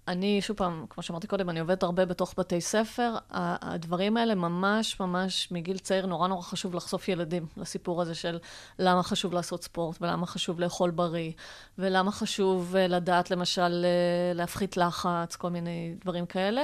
[0.08, 3.16] אני, שוב פעם, כמו שאמרתי קודם, אני עובדת הרבה בתוך בתי ספר.
[3.32, 8.40] הדברים האלה ממש ממש מגיל צעיר, נורא נורא חשוב לחשוף ילדים לסיפור הזה של
[8.80, 11.32] למה חשוב לעשות ספורט, ולמה חשוב לאכול בריא,
[11.78, 16.62] ולמה חשוב אה, לדעת, למשל, אה, להפחית לחץ, כל מיני דברים כאלה,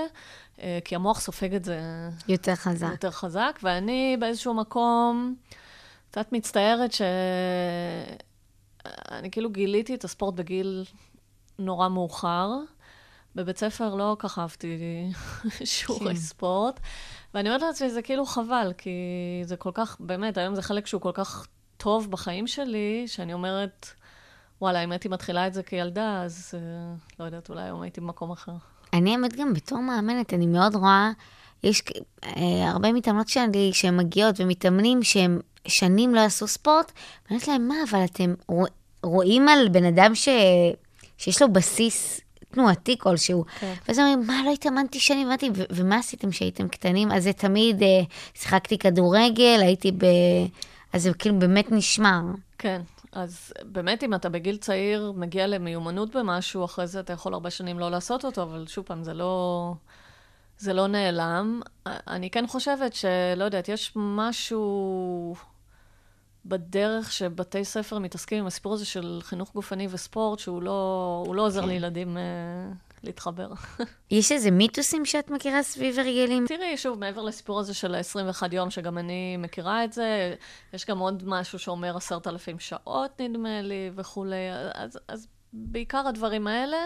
[0.62, 1.80] אה, כי המוח סופג את זה
[2.28, 2.88] יותר חזק.
[2.92, 5.36] יותר חזק, ואני באיזשהו מקום
[6.12, 7.02] קצת מצטערת ש...
[9.12, 10.86] אני כאילו גיליתי את הספורט בגיל
[11.60, 12.50] נורא מאוחר.
[13.38, 14.78] בבית ספר לא כך אהבתי
[15.64, 16.20] שיעורי כן.
[16.20, 16.80] ספורט,
[17.34, 18.90] ואני אומרת לעצמי, זה כאילו חבל, כי
[19.44, 21.48] זה כל כך, באמת, היום זה חלק שהוא כל כך
[21.78, 23.88] טוב בחיים שלי, שאני אומרת,
[24.62, 26.60] וואלה, אם הייתי מתחילה את זה כילדה, אז אה,
[27.20, 28.52] לא יודעת, אולי היום הייתי במקום אחר.
[28.94, 31.12] אני האמת גם בתור מאמנת, אני מאוד רואה,
[31.64, 31.84] יש
[32.24, 36.92] אה, הרבה מתאמנות שלי שהן מגיעות ומתאמנים שהם שנים לא עשו ספורט,
[37.26, 38.68] ואני אומרת להם, מה, אבל אתם רוא,
[39.04, 40.30] רואים על בן אדם ש,
[41.18, 43.46] שיש לו בסיס תנועתי כלשהו.
[43.60, 43.74] כן.
[43.88, 47.12] ואז אומרים, מה, לא התאמנתי שנים, אמרתי, "ו- ומה עשיתם כשהייתם קטנים?
[47.12, 48.02] אז זה תמיד, אה,
[48.34, 50.06] שיחקתי כדורגל, הייתי ב...
[50.94, 52.22] אז זה כאילו באמת נשמר.
[52.58, 52.82] כן,
[53.12, 57.80] אז באמת, אם אתה בגיל צעיר מגיע למיומנות במשהו, אחרי זה אתה יכול הרבה שנים
[57.80, 59.74] לא לעשות אותו, אבל שוב פעם, זה לא,
[60.58, 61.62] זה לא נעלם.
[61.88, 65.36] אני כן חושבת שלא יודעת, יש משהו
[66.48, 71.62] בדרך שבתי ספר מתעסקים עם הסיפור הזה של חינוך גופני וספורט, שהוא לא, לא עוזר
[71.62, 71.68] כן.
[71.68, 72.24] לילדים אה,
[73.04, 73.50] להתחבר.
[74.12, 76.46] יש איזה מיתוסים שאת מכירה סביב הרגלים?
[76.48, 80.36] תראי, שוב, מעבר לסיפור הזה של ה-21 יום, שגם אני מכירה את זה,
[80.74, 86.48] יש גם עוד משהו שאומר עשרת אלפים שעות, נדמה לי, וכולי, אז, אז בעיקר הדברים
[86.48, 86.78] האלה.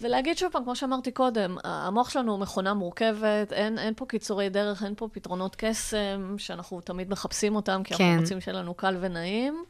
[0.00, 4.48] ולהגיד שוב פעם, כמו שאמרתי קודם, המוח שלנו הוא מכונה מורכבת, אין, אין פה קיצורי
[4.48, 8.04] דרך, אין פה פתרונות קסם, שאנחנו תמיד מחפשים אותם, כי כן.
[8.04, 9.64] אנחנו רוצים שיהיה לנו קל ונעים.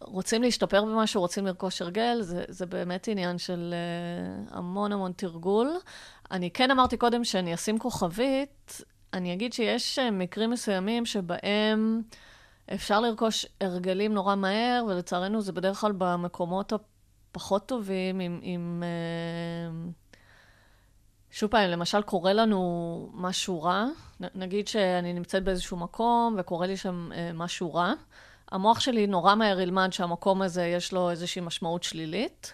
[0.00, 3.74] רוצים להשתפר במשהו, רוצים לרכוש הרגל, זה, זה באמת עניין של
[4.50, 5.70] uh, המון המון תרגול.
[6.30, 8.80] אני כן אמרתי קודם שאני אשים כוכבית,
[9.12, 12.02] אני אגיד שיש uh, מקרים מסוימים שבהם
[12.74, 16.72] אפשר לרכוש הרגלים נורא מהר, ולצערנו זה בדרך כלל במקומות
[17.36, 18.40] הפחות טובים, עם...
[18.42, 19.90] עם אה,
[21.30, 23.84] שוב פעם, למשל קורה לנו משהו רע,
[24.34, 27.92] נגיד שאני נמצאת באיזשהו מקום וקורה לי שם אה, משהו רע,
[28.52, 32.52] המוח שלי נורא מהר ילמד שהמקום הזה יש לו איזושהי משמעות שלילית,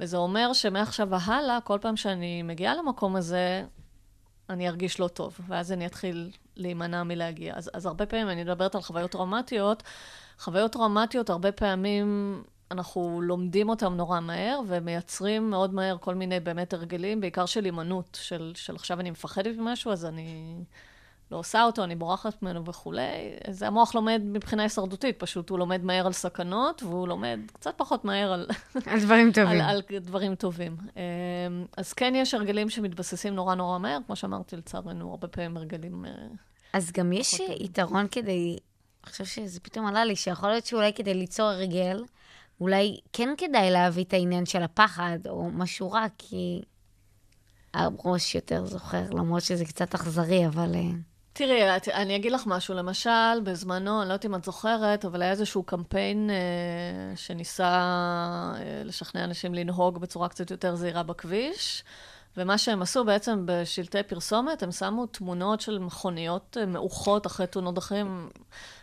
[0.00, 3.64] וזה אומר שמעכשיו והלאה, כל פעם שאני מגיעה למקום הזה,
[4.50, 7.54] אני ארגיש לא טוב, ואז אני אתחיל להימנע מלהגיע.
[7.56, 9.82] אז, אז הרבה פעמים, אני מדברת על חוויות טראומטיות,
[10.38, 16.72] חוויות טראומטיות, הרבה פעמים אנחנו לומדים אותן נורא מהר, ומייצרים מאוד מהר כל מיני באמת
[16.72, 20.54] הרגלים, בעיקר של הימנעות, של, של עכשיו אני מפחדת ממשהו, אז אני
[21.30, 23.02] לא עושה אותו, אני בורחת ממנו וכולי.
[23.50, 28.04] זה המוח לומד מבחינה הישרדותית, פשוט הוא לומד מהר על סכנות, והוא לומד קצת פחות
[28.04, 28.46] מהר על,
[28.86, 29.60] על דברים טובים.
[29.60, 30.76] על, על דברים טובים.
[30.96, 31.02] אמ,
[31.76, 36.04] אז כן, יש הרגלים שמתבססים נורא נורא מהר, כמו שאמרתי, לצערנו, הרבה פעמים הרגלים...
[36.04, 36.10] אה,
[36.72, 37.40] אז גם יש.
[37.40, 38.56] יתרון כדי,
[39.02, 42.04] עכשיו שזה פתאום עלה לי, שיכול להיות שאולי כדי ליצור הרגל,
[42.60, 46.62] אולי כן כדאי להביא את העניין של הפחד, או משהו רע, כי
[47.74, 50.74] הראש יותר זוכר, למרות שזה קצת אכזרי, אבל...
[50.74, 50.80] אה,
[51.32, 52.74] תראי, את- אני אגיד לך משהו.
[52.74, 56.36] למשל, בזמנו, אני לא יודעת אם את זוכרת, אבל היה איזשהו קמפיין אה,
[57.16, 57.68] שניסה
[58.56, 61.84] אה, לשכנע אנשים לנהוג בצורה קצת יותר זהירה בכביש,
[62.36, 67.74] ומה שהם עשו בעצם בשלטי פרסומת, הם שמו תמונות של מכוניות אה, מעוכות אחרי תאונות
[67.74, 68.28] דרכים,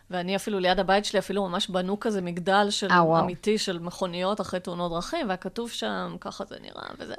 [0.09, 3.23] ואני אפילו ליד הבית שלי, אפילו ממש בנו כזה מגדל של אה, וואו.
[3.23, 7.15] אמיתי של מכוניות אחרי תאונות דרכים, והיה כתוב שם, ככה זה נראה וזה.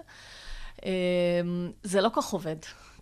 [0.85, 2.57] אמ, זה לא כך עובד.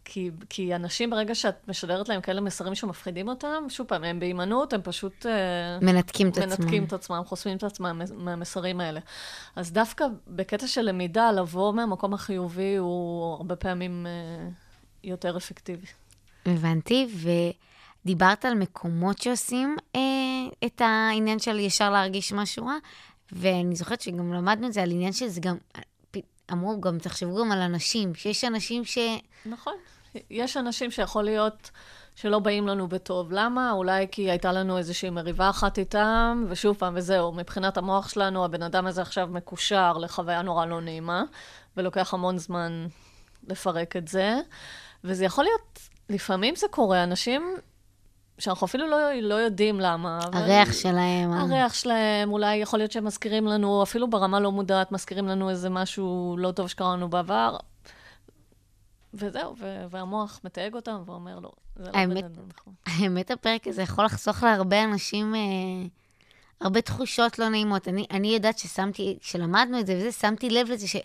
[0.05, 4.73] כי, כי אנשים, ברגע שאת משדרת להם כאלה מסרים שמפחידים אותם, שוב פעם, הם בהימנעות,
[4.73, 6.49] הם פשוט אה, מנתקים את עצמם.
[6.49, 9.01] מנתקים את עצמם, חוסמים את עצמם מהמסרים האלה.
[9.57, 14.49] אז דווקא בקטע של למידה, לבוא מהמקום החיובי הוא הרבה פעמים אה,
[15.05, 15.87] יותר אפקטיבי.
[16.47, 17.09] הבנתי,
[18.05, 20.01] ודיברת על מקומות שעושים אה,
[20.65, 22.77] את העניין של ישר להרגיש משהו רע,
[23.33, 25.57] ואני זוכרת שגם למדנו את זה על עניין שזה גם,
[26.53, 28.99] אמרו גם, תחשבו גם על אנשים, שיש אנשים ש...
[29.47, 29.75] נכון.
[30.31, 31.71] יש אנשים שיכול להיות
[32.15, 33.33] שלא באים לנו בטוב.
[33.33, 33.73] למה?
[33.73, 38.63] אולי כי הייתה לנו איזושהי מריבה אחת איתם, ושוב פעם, וזהו, מבחינת המוח שלנו, הבן
[38.63, 41.23] אדם הזה עכשיו מקושר לחוויה נורא לא נעימה,
[41.77, 42.87] ולוקח המון זמן
[43.49, 44.37] לפרק את זה.
[45.05, 45.79] וזה יכול להיות,
[46.09, 47.57] לפעמים זה קורה, אנשים
[48.39, 50.21] שאנחנו אפילו לא, לא יודעים למה.
[50.25, 51.33] אבל- הריח שלהם.
[51.33, 55.51] ה- הריח שלהם, אולי יכול להיות שהם מזכירים לנו, אפילו ברמה לא מודעת, מזכירים לנו
[55.51, 57.57] איזה משהו לא טוב שקרה לנו בעבר.
[59.15, 62.75] וזהו, ו- והמוח מתייג אותם ואומר, לא, זה לא האמת- בן אדם נכון.
[62.87, 65.41] האמת, הפרק הזה יכול לחסוך להרבה אנשים אה,
[66.61, 67.89] הרבה תחושות לא נעימות.
[67.89, 70.97] אני, אני יודעת ששמתי, כשלמדנו את זה וזה, שמתי לב לזה ש...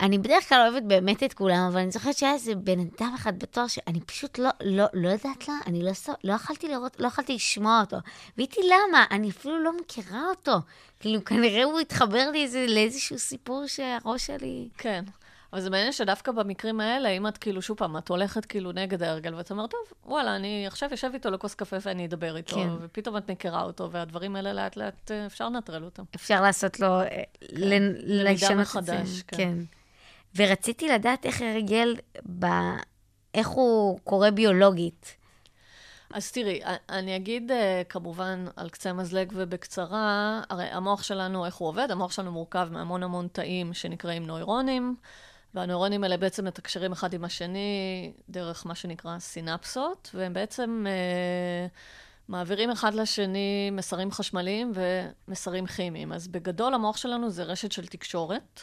[0.00, 3.38] אני בדרך כלל אוהבת באמת את כולם, אבל אני זוכרת שהיה איזה בן אדם אחד
[3.38, 5.90] בתואר שאני פשוט לא, לא, לא יודעת לה, אני לא,
[6.24, 7.96] לא יכלתי לראות, לא יכלתי לשמוע אותו.
[8.36, 9.04] והייתי למה?
[9.10, 10.56] אני אפילו לא מכירה אותו.
[11.00, 14.68] כאילו, כנראה הוא התחבר לי איזה, לאיזשהו סיפור שהראש שלי...
[14.78, 15.04] כן.
[15.52, 19.02] אבל זה מעניין שדווקא במקרים האלה, אם את כאילו, שוב פעם, את הולכת כאילו נגד
[19.02, 22.68] ההרגל, ואת אומרת, טוב, וואלה, אני עכשיו אשב איתו לכוס קפה ואני אדבר איתו, כן.
[22.80, 26.02] ופתאום את מכירה אותו, והדברים האלה לאט לאט אה, אפשר לנטרל אותם.
[26.14, 27.22] אפשר לעשות לו, אה,
[27.52, 28.92] ל- לשנות את זה.
[28.92, 29.36] מחדש, כן.
[29.36, 29.58] כן.
[30.36, 31.96] ורציתי לדעת איך הרגל,
[32.38, 32.46] ב...
[33.34, 35.16] איך הוא קורה ביולוגית.
[36.12, 41.68] אז תראי, אני אגיד אה, כמובן על קצה מזלג ובקצרה, הרי המוח שלנו, איך הוא
[41.68, 41.90] עובד?
[41.90, 44.96] המוח שלנו מורכב מהמון המון תאים שנקראים נוירונים,
[45.54, 51.66] והנוירונים האלה בעצם מתקשרים אחד עם השני דרך מה שנקרא סינפסות, והם בעצם אה,
[52.28, 56.12] מעבירים אחד לשני מסרים חשמליים ומסרים כימיים.
[56.12, 58.60] אז בגדול המוח שלנו זה רשת של תקשורת,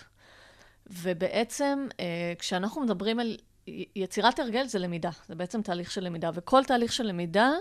[0.88, 3.38] ובעצם אה, כשאנחנו מדברים על
[3.96, 7.52] יצירת הרגל זה למידה, זה בעצם תהליך של למידה, וכל תהליך של למידה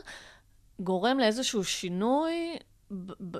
[0.80, 2.56] גורם לאיזשהו שינוי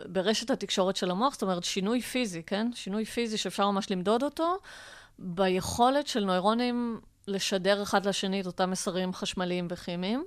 [0.08, 2.70] ברשת התקשורת של המוח, זאת אומרת שינוי פיזי, כן?
[2.74, 4.56] שינוי פיזי שאפשר ממש למדוד אותו,
[5.18, 10.24] ביכולת של נוירונים לשדר אחד לשני את אותם מסרים חשמליים וכימיים.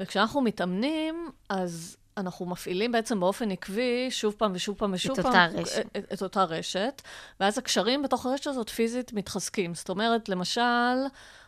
[0.00, 5.32] וכשאנחנו מתאמנים, אז אנחנו מפעילים בעצם באופן עקבי, שוב פעם ושוב פעם ושוב את פעם,
[5.32, 5.86] אותה רשת.
[5.96, 7.02] את, את אותה רשת,
[7.40, 9.74] ואז הקשרים בתוך הרשת הזאת פיזית מתחזקים.
[9.74, 10.60] זאת אומרת, למשל,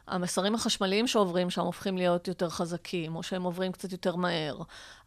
[0.08, 4.58] המסרים החשמליים שעוברים שם הופכים להיות יותר חזקים, או שהם עוברים קצת יותר מהר.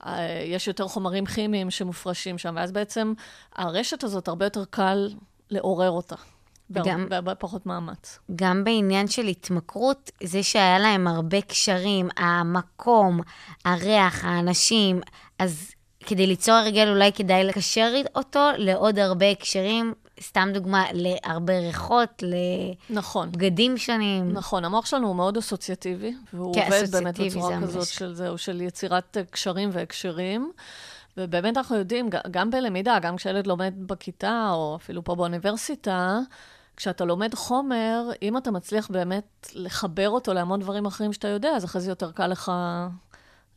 [0.05, 3.13] אה, יש יותר חומרים כימיים שמופרשים שם, ואז בעצם
[3.55, 5.09] הרשת הזאת הרבה יותר קל
[5.49, 6.15] לעורר אותה.
[6.69, 8.19] וגם- בהרבה פחות מאמץ.
[8.35, 13.19] גם בעניין של התמכרות, זה שהיה להם הרבה קשרים, המקום,
[13.65, 15.01] הריח, האנשים,
[15.39, 15.71] אז
[16.05, 22.23] כדי ליצור הרגל אולי כדאי לקשר אותו לעוד הרבה הקשרים, סתם דוגמה, להרבה ריחות,
[22.89, 23.27] נכון.
[23.27, 24.31] לבגדים שונים.
[24.33, 27.87] נכון, המוח שלנו הוא מאוד אסוציאטיבי, והוא כן, עובד באמת בצורה זה כזאת.
[27.87, 30.51] של זהו, של יצירת קשרים והקשרים.
[31.17, 36.19] ובאמת אנחנו יודעים, גם בלמידה, גם כשילד לומד בכיתה, או אפילו פה באוניברסיטה,
[36.77, 41.65] כשאתה לומד חומר, אם אתה מצליח באמת לחבר אותו להמון דברים אחרים שאתה יודע, אז
[41.65, 42.51] אחרי זה יותר קל לך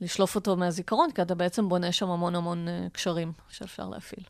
[0.01, 4.25] לשלוף אותו מהזיכרון, כי אתה בעצם בונה שם המון המון אה, קשרים שאפשר להפעיל.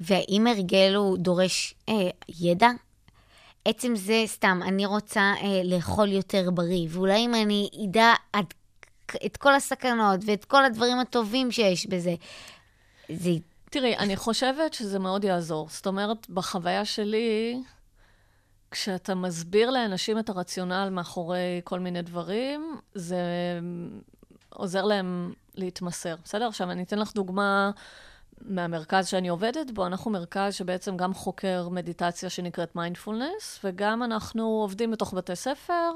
[0.00, 2.70] והאם הרגל הוא דורש אה, ידע?
[3.64, 8.46] עצם זה, סתם, אני רוצה אה, לאכול יותר בריא, ואולי אם אני אדע עד,
[9.26, 12.14] את כל הסכנות ואת כל הדברים הטובים שיש בזה,
[13.08, 13.30] זה...
[13.70, 15.68] תראי, אני חושבת שזה מאוד יעזור.
[15.70, 17.62] זאת אומרת, בחוויה שלי,
[18.70, 23.20] כשאתה מסביר לאנשים את הרציונל מאחורי כל מיני דברים, זה
[24.56, 26.16] עוזר להם להתמסר.
[26.24, 26.48] בסדר?
[26.48, 27.70] עכשיו, אני אתן לך דוגמה
[28.40, 29.86] מהמרכז שאני עובדת בו.
[29.86, 35.92] אנחנו מרכז שבעצם גם חוקר מדיטציה שנקראת מיינדפולנס, וגם אנחנו עובדים בתוך בתי ספר.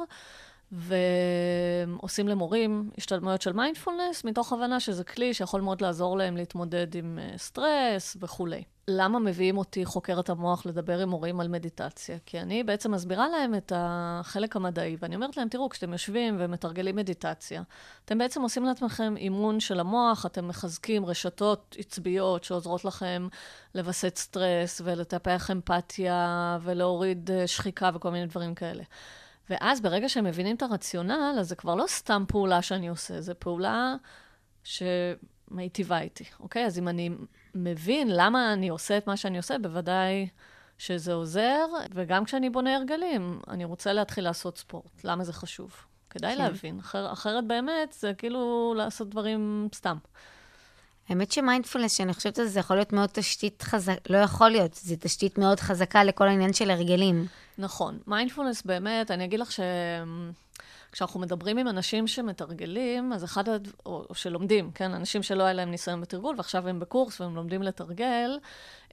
[0.72, 7.18] ועושים למורים השתלמויות של מיינדפולנס, מתוך הבנה שזה כלי שיכול מאוד לעזור להם להתמודד עם
[7.22, 8.62] אה, סטרס וכולי.
[8.88, 12.18] למה מביאים אותי, חוקרת המוח, לדבר עם מורים על מדיטציה?
[12.26, 16.96] כי אני בעצם מסבירה להם את החלק המדעי, ואני אומרת להם, תראו, כשאתם יושבים ומתרגלים
[16.96, 17.62] מדיטציה,
[18.04, 23.28] אתם בעצם עושים לעצמכם אימון של המוח, אתם מחזקים רשתות עצביות שעוזרות לכם
[23.74, 28.82] לווסת סטרס ולטפח אמפתיה ולהוריד אה, שחיקה וכל מיני דברים כאלה.
[29.50, 33.32] ואז ברגע שהם מבינים את הרציונל, אז זה כבר לא סתם פעולה שאני עושה, זו
[33.38, 33.94] פעולה
[34.64, 36.66] שמיטיבה איתי, אוקיי?
[36.66, 37.10] אז אם אני
[37.54, 40.28] מבין למה אני עושה את מה שאני עושה, בוודאי
[40.78, 45.04] שזה עוזר, וגם כשאני בונה הרגלים, אני רוצה להתחיל לעשות ספורט.
[45.04, 45.72] למה זה חשוב?
[46.10, 46.42] כדאי כן.
[46.42, 49.96] להבין, אחר, אחרת באמת זה כאילו לעשות דברים סתם.
[51.08, 54.74] האמת שמיינדפולנס, שאני חושבת על זה, זה יכול להיות מאוד תשתית חזקה, לא יכול להיות,
[54.74, 57.26] זה תשתית מאוד חזקה לכל העניין של הרגלים.
[57.60, 57.98] נכון.
[58.06, 59.60] מיינדפולנס באמת, אני אגיד לך ש...
[60.92, 63.68] כשאנחנו מדברים עם אנשים שמתרגלים, אז אחד, הד...
[63.86, 67.62] או, או שלומדים, כן, אנשים שלא היה להם ניסיון בתרגול, ועכשיו הם בקורס והם לומדים
[67.62, 68.38] לתרגל,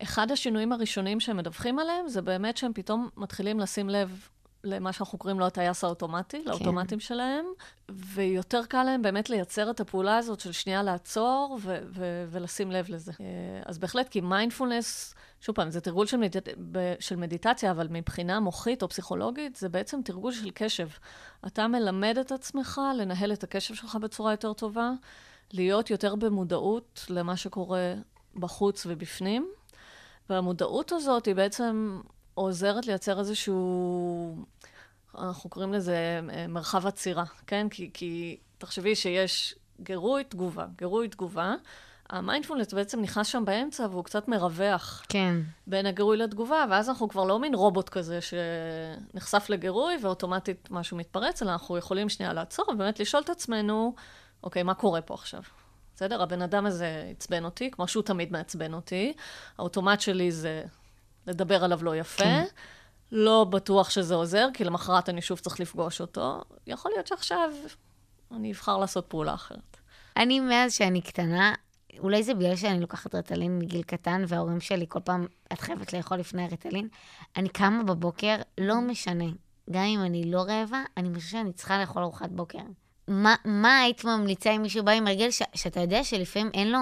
[0.03, 4.27] אחד השינויים הראשונים שהם מדווחים עליהם, זה באמת שהם פתאום מתחילים לשים לב
[4.63, 6.49] למה שאנחנו קוראים לו הטייס האוטומטי, כן.
[6.49, 7.45] לאוטומטים שלהם,
[7.89, 12.85] ויותר קל להם באמת לייצר את הפעולה הזאת של שנייה לעצור ו- ו- ולשים לב
[12.89, 13.11] לזה.
[13.19, 13.25] אה,
[13.65, 16.47] אז בהחלט, כי מיינדפולנס, שוב פעם, זה תרגול של, מדיט...
[16.99, 20.87] של מדיטציה, אבל מבחינה מוחית או פסיכולוגית, זה בעצם תרגול של קשב.
[21.47, 24.91] אתה מלמד את עצמך לנהל את הקשב שלך בצורה יותר טובה,
[25.53, 27.93] להיות יותר במודעות למה שקורה
[28.35, 29.47] בחוץ ובפנים,
[30.29, 32.01] והמודעות הזאת היא בעצם
[32.33, 34.45] עוזרת לייצר איזשהו,
[35.17, 37.69] אנחנו קוראים לזה אה, מרחב עצירה, כן?
[37.69, 41.55] כי, כי תחשבי שיש גירוי, תגובה, גירוי, תגובה.
[42.09, 45.35] המיינדפולנס בעצם נכנס שם באמצע והוא קצת מרווח כן.
[45.67, 51.41] בין הגירוי לתגובה, ואז אנחנו כבר לא מין רובוט כזה שנחשף לגירוי ואוטומטית משהו מתפרץ,
[51.41, 53.95] אלא אנחנו יכולים שנייה לעצור ובאמת לשאול את עצמנו,
[54.43, 55.41] אוקיי, מה קורה פה עכשיו?
[55.95, 56.21] בסדר?
[56.23, 59.13] הבן אדם הזה עצבן אותי, כמו שהוא תמיד מעצבן אותי.
[59.57, 60.63] האוטומט שלי זה
[61.27, 62.23] לדבר עליו לא יפה.
[62.23, 62.45] כן.
[63.11, 66.41] לא בטוח שזה עוזר, כי למחרת אני שוב צריך לפגוש אותו.
[66.67, 67.49] יכול להיות שעכשיו
[68.31, 69.77] אני אבחר לעשות פעולה אחרת.
[70.17, 71.53] אני, מאז שאני קטנה,
[71.99, 76.17] אולי זה בגלל שאני לוקחת רטלין מגיל קטן, וההורים שלי כל פעם, את חייבת לאכול
[76.17, 76.87] לפני הרטלין,
[77.35, 79.25] אני קמה בבוקר, לא משנה.
[79.71, 82.59] גם אם אני לא רעבה, אני חושבת שאני צריכה לאכול ארוחת בוקר.
[83.07, 86.79] מה, מה היית ממליצה אם מישהו בא עם הרגל, ש, שאתה יודע שלפעמים אין לו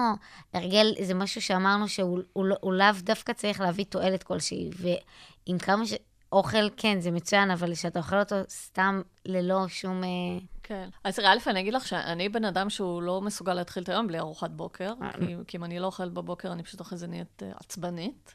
[0.54, 5.86] הרגל, זה משהו שאמרנו שהוא הוא, לא- לאו דווקא צריך להביא תועלת כלשהי, ועם כמה
[5.86, 5.94] ש...
[6.32, 10.04] אוכל, כן, זה מצוין, אבל כשאתה אוכל אותו סתם ללא שום...
[10.04, 10.08] אה,
[10.62, 10.88] כן.
[11.04, 14.18] אז א', אני אגיד לך שאני בן אדם שהוא לא מסוגל להתחיל את היום בלי
[14.18, 17.42] ארוחת בוקר, אה, כי, כי אם אני לא אוכלת בבוקר, אני פשוט אחרי זה נהיית
[17.42, 18.34] אה, עצבנית.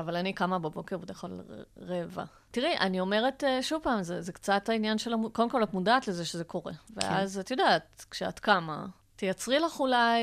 [0.00, 2.24] אבל אני קמה בבוקר בדרך כלל ר- רעבה.
[2.50, 5.12] תראי, אני אומרת שוב פעם, זה, זה קצת העניין של...
[5.12, 5.30] המו...
[5.30, 6.72] קודם כל, את מודעת לזה שזה קורה.
[6.90, 8.86] ואז את יודעת, כשאת קמה,
[9.16, 10.20] תייצרי לך אולי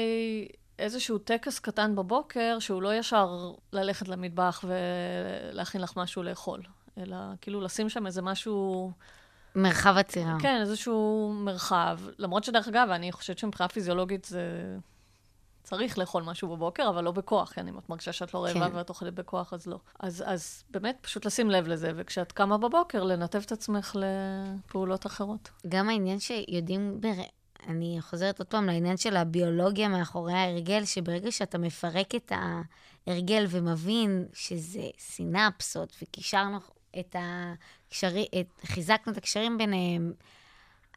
[0.80, 6.62] איזשהו טקס קטן בבוקר, שהוא לא ישר ללכת למטבח ולהכין לך משהו לאכול,
[6.98, 8.92] אלא כאילו לשים שם איזה משהו...
[9.56, 10.38] מרחב עצירה.
[10.40, 12.00] כן, איזשהו מרחב.
[12.18, 14.78] למרות שדרך אגב, אני חושבת שמבחינה פיזיולוגית זה...
[15.64, 18.76] צריך לאכול משהו בבוקר, אבל לא בכוח, כי אני מרגישה שאת לא רעבה כן.
[18.76, 19.80] ואת אוכלת בכוח, אז לא.
[20.00, 25.50] אז, אז באמת, פשוט לשים לב לזה, וכשאת קמה בבוקר, לנתב את עצמך לפעולות אחרות.
[25.68, 27.10] גם העניין שיודעים, בר...
[27.68, 32.32] אני חוזרת עוד פעם לעניין של הביולוגיה מאחורי ההרגל, שברגע שאתה מפרק את
[33.08, 36.58] ההרגל ומבין שזה סינפסות, וקישרנו
[37.00, 38.66] את הקשרים, את...
[38.66, 40.14] חיזקנו את הקשרים ביניהם,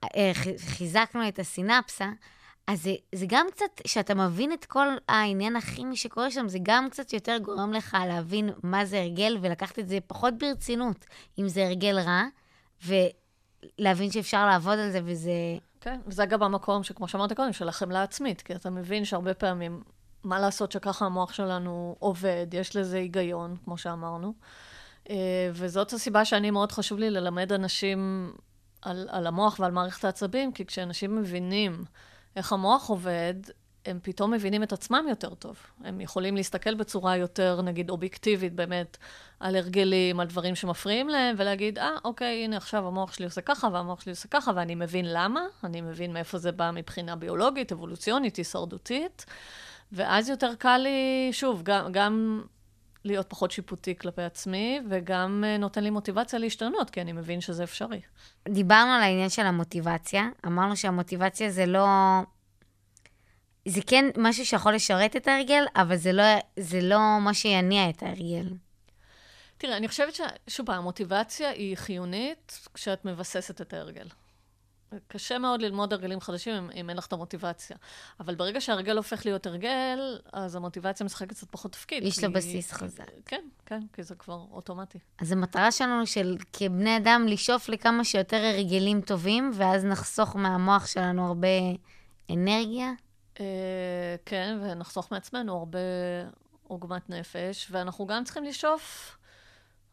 [0.05, 2.11] אה, חיזקנו את הסינפסה,
[2.67, 6.91] אז זה, זה גם קצת, כשאתה מבין את כל העניין הכימי שקורה שם, זה גם
[6.91, 11.05] קצת יותר גורם לך להבין מה זה הרגל ולקחת את זה פחות ברצינות,
[11.39, 12.25] אם זה הרגל רע,
[13.79, 15.31] ולהבין שאפשר לעבוד על זה וזה...
[15.81, 19.83] כן, וזה גם המקום שכמו שאמרת קודם, של החמלה עצמית, כי אתה מבין שהרבה פעמים
[20.25, 24.35] מה לעשות שככה המוח שלנו עובד, יש לזה היגיון, כמו שאמרנו.
[25.11, 28.33] אה, וזאת הסיבה שאני, מאוד חשוב לי ללמד אנשים
[28.83, 31.85] על, על המוח ועל מערכת העצבים, כי כשאנשים מבינים
[32.37, 33.35] איך המוח עובד,
[33.87, 35.57] הם פתאום מבינים את עצמם יותר טוב.
[35.85, 38.97] הם יכולים להסתכל בצורה יותר, נגיד, אובייקטיבית באמת,
[39.41, 43.69] על הרגלים, על דברים שמפריעים להם, ולהגיד, אה, אוקיי, הנה עכשיו המוח שלי עושה ככה,
[43.73, 48.37] והמוח שלי עושה ככה, ואני מבין למה, אני מבין מאיפה זה בא מבחינה ביולוגית, אבולוציונית,
[48.37, 49.27] הישרדותית,
[49.93, 52.43] ואז יותר קל לי, שוב, גם, גם
[53.05, 57.65] להיות פחות שיפוטי כלפי עצמי, וגם אה, נותן לי מוטיבציה להשתנות, כי אני מבין שזה
[57.65, 58.01] אפשרי.
[58.49, 60.25] דיברנו על העניין של המוטיבציה.
[60.47, 61.87] אמרנו שהמוטיבציה זה לא...
[63.69, 66.23] זה כן משהו שיכול לשרת את ההרגל, אבל זה לא,
[66.59, 68.47] זה לא מה שיניע את ההרגל.
[69.59, 74.07] תראה, אני חושבת ששוב פעם, המוטיבציה היא חיונית כשאת מבססת את ההרגל.
[75.09, 77.77] קשה מאוד ללמוד הרגלים חדשים אם, אם אין לך את המוטיבציה.
[78.21, 82.05] אבל ברגע שההרגל הופך להיות הרגל, אז המוטיבציה משחקת קצת פחות תפקיד.
[82.05, 83.05] יש כי- לו בסיס חזק.
[83.27, 84.99] כן, כן, כי זה כבר אוטומטי.
[85.19, 91.27] אז המטרה שלנו של כבני אדם לשאוף לכמה שיותר הרגלים טובים, ואז נחסוך מהמוח שלנו
[91.27, 91.49] הרבה
[92.31, 92.91] אנרגיה.
[93.41, 95.79] אה, כן, ונחסוך מעצמנו הרבה
[96.63, 99.17] עוגמת נפש, ואנחנו גם צריכים לשאוף,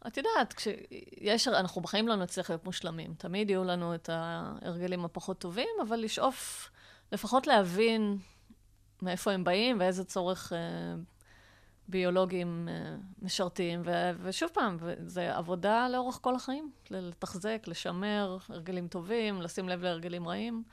[0.08, 3.14] את יודעת, כשיש, אנחנו בחיים לא נצליח להיות מושלמים.
[3.18, 6.70] תמיד יהיו לנו את ההרגלים הפחות טובים, אבל לשאוף
[7.12, 8.18] לפחות להבין
[9.02, 10.58] מאיפה הם באים ואיזה צורך אה,
[11.88, 13.82] ביולוגי הם אה, משרתים.
[14.24, 20.64] ושוב פעם, זה עבודה לאורך כל החיים, לתחזק, לשמר הרגלים טובים, לשים לב להרגלים רעים.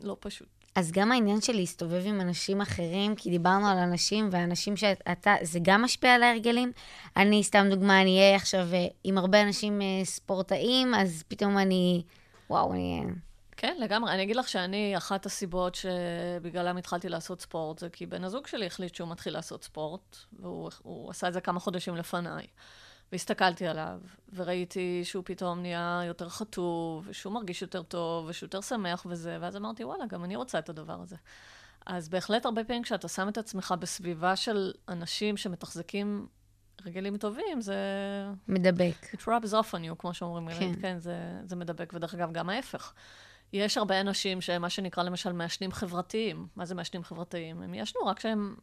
[0.00, 0.55] לא פשוט.
[0.76, 5.58] אז גם העניין של להסתובב עם אנשים אחרים, כי דיברנו על אנשים, ואנשים שאתה, זה
[5.62, 6.72] גם משפיע על ההרגלים.
[7.16, 12.02] אני, סתם דוגמה, אני אהיה עכשיו אה, עם הרבה אנשים אה, ספורטאים, אז פתאום אני,
[12.50, 13.02] וואו, אני...
[13.04, 13.12] אה,
[13.56, 14.12] כן, לגמרי.
[14.12, 18.66] אני אגיד לך שאני, אחת הסיבות שבגללם התחלתי לעשות ספורט, זה כי בן הזוג שלי
[18.66, 22.46] החליט שהוא מתחיל לעשות ספורט, והוא הוא עשה את זה כמה חודשים לפניי.
[23.12, 24.00] והסתכלתי עליו,
[24.34, 29.56] וראיתי שהוא פתאום נהיה יותר חטוב, ושהוא מרגיש יותר טוב, ושהוא יותר שמח וזה, ואז
[29.56, 31.16] אמרתי, וואלה, גם אני רוצה את הדבר הזה.
[31.86, 36.26] אז בהחלט הרבה פעמים כשאתה שם את עצמך בסביבה של אנשים שמתחזקים
[36.84, 37.76] הרגלים טובים, זה...
[38.48, 39.14] מדבק.
[39.14, 40.58] It rubs off on you, כמו שאומרים, כן.
[40.58, 42.92] כן, כן זה, זה מדבק, ודרך אגב, גם ההפך.
[43.52, 46.46] יש הרבה אנשים שהם מה שנקרא למשל מעשנים חברתיים.
[46.56, 47.62] מה זה מעשנים חברתיים?
[47.62, 48.56] הם יעשנו רק כשהם,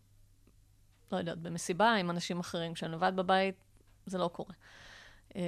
[1.11, 2.73] לא יודעת, במסיבה עם אנשים אחרים.
[2.73, 3.55] כשהם לבד בבית,
[4.06, 4.54] זה לא קורה.
[5.36, 5.41] אמ,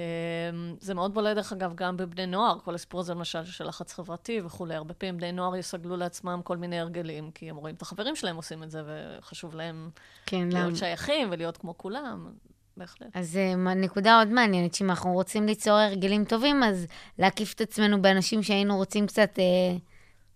[0.80, 4.40] זה מאוד בולט, דרך אגב, גם בבני נוער, כל הסיפור הזה למשל של לחץ חברתי
[4.44, 4.74] וכולי.
[4.74, 8.36] הרבה פעמים בני נוער יסגלו לעצמם כל מיני הרגלים, כי הם רואים את החברים שלהם
[8.36, 9.90] עושים את זה, וחשוב להם
[10.26, 10.48] כן?
[10.52, 12.32] להיות שייכים ולהיות כמו כולם.
[12.76, 13.08] בהחלט.
[13.14, 16.86] אז מה- נקודה עוד מעניינת, שאם אנחנו רוצים ליצור הרגלים טובים, אז
[17.18, 19.76] להקיף את עצמנו באנשים שהיינו רוצים קצת אה,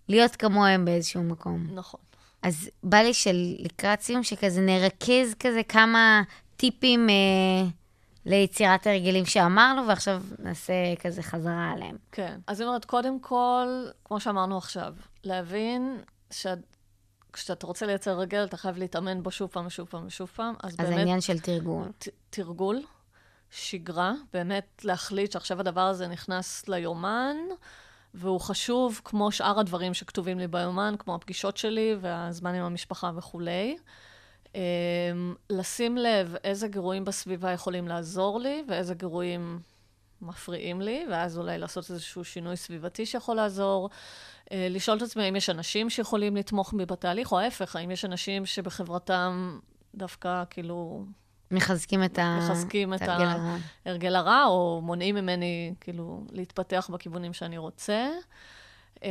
[0.09, 1.67] להיות כמוהם באיזשהו מקום.
[1.75, 2.01] נכון.
[2.43, 6.23] אז בא לי של לקראת סיום, שכזה נרכז כזה כמה
[6.57, 7.69] טיפים אה,
[8.31, 11.97] ליצירת הרגלים שאמרנו, ועכשיו נעשה כזה חזרה עליהם.
[12.13, 12.41] כן.
[12.47, 16.01] אז אני אומרת, קודם כל, כמו שאמרנו עכשיו, להבין
[16.31, 20.55] שכשאתה רוצה לייצר רגל, אתה חייב להתאמן בו שוב פעם ושוב פעם ושוב פעם.
[20.63, 21.89] אז, אז באמת, העניין של תרגול.
[21.99, 22.83] ת, תרגול,
[23.51, 27.37] שגרה, באמת להחליט שעכשיו הדבר הזה נכנס ליומן,
[28.15, 33.77] והוא חשוב כמו שאר הדברים שכתובים לי ביומן, כמו הפגישות שלי והזמן עם המשפחה וכולי.
[34.55, 39.61] אמ, לשים לב איזה גירויים בסביבה יכולים לעזור לי, ואיזה גירויים
[40.23, 43.91] מפריעים לי, ואז אולי לעשות איזשהו שינוי סביבתי שיכול לעזור.
[44.53, 48.05] אה, לשאול את עצמי האם יש אנשים שיכולים לתמוך בי בתהליך, או ההפך, האם יש
[48.05, 49.59] אנשים שבחברתם
[49.95, 51.05] דווקא כאילו
[51.51, 53.57] מחזקים את מחזקים את ההרגל הרע.
[53.87, 58.09] ההרגל הרע, או מונעים ממני כאילו להתפתח בכיוונים שאני רוצה.
[59.03, 59.09] אמ,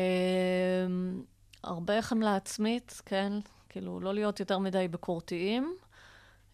[1.64, 3.34] הרבה חמלה עצמית, כן,
[3.70, 5.76] כאילו לא להיות יותר מדי ביקורתיים.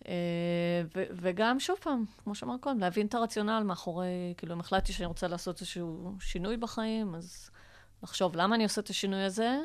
[0.07, 5.05] אה, וגם, שוב פעם, כמו שאמרת קודם, להבין את הרציונל מאחורי, כאילו, אם החלטתי שאני
[5.07, 7.49] רוצה לעשות איזשהו שינוי בחיים, אז
[8.03, 9.57] לחשוב למה אני עושה את השינוי הזה.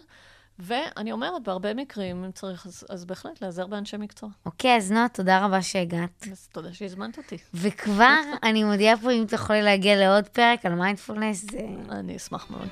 [0.59, 4.29] ואני אומרת, בהרבה מקרים, אם צריך, אז, אז בהחלט להיעזר באנשי מקצוע.
[4.47, 6.27] אוקיי, אז נועה, תודה רבה שהגעת.
[6.33, 7.37] אז תודה שהזמנת אותי.
[7.55, 11.59] וכבר, אני מודיעה פה, אם תוכלי להגיע לעוד פרק על מיינדפולנס, זה...
[11.91, 12.69] אני אשמח מאוד.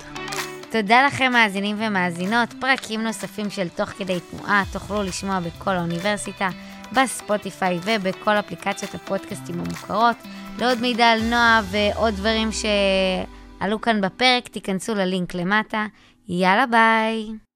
[0.70, 2.54] תודה לכם, מאזינים ומאזינות.
[2.60, 6.48] פרקים נוספים של תוך כדי תנועה תוכלו לשמוע בכל האוניברסיטה,
[6.92, 10.16] בספוטיפיי ובכל אפליקציות הפודקאסטים המוכרות.
[10.58, 15.86] לעוד מידע על נועה ועוד דברים שעלו כאן בפרק, תיכנסו ללינק למטה.
[16.28, 17.38] יאללה ביי.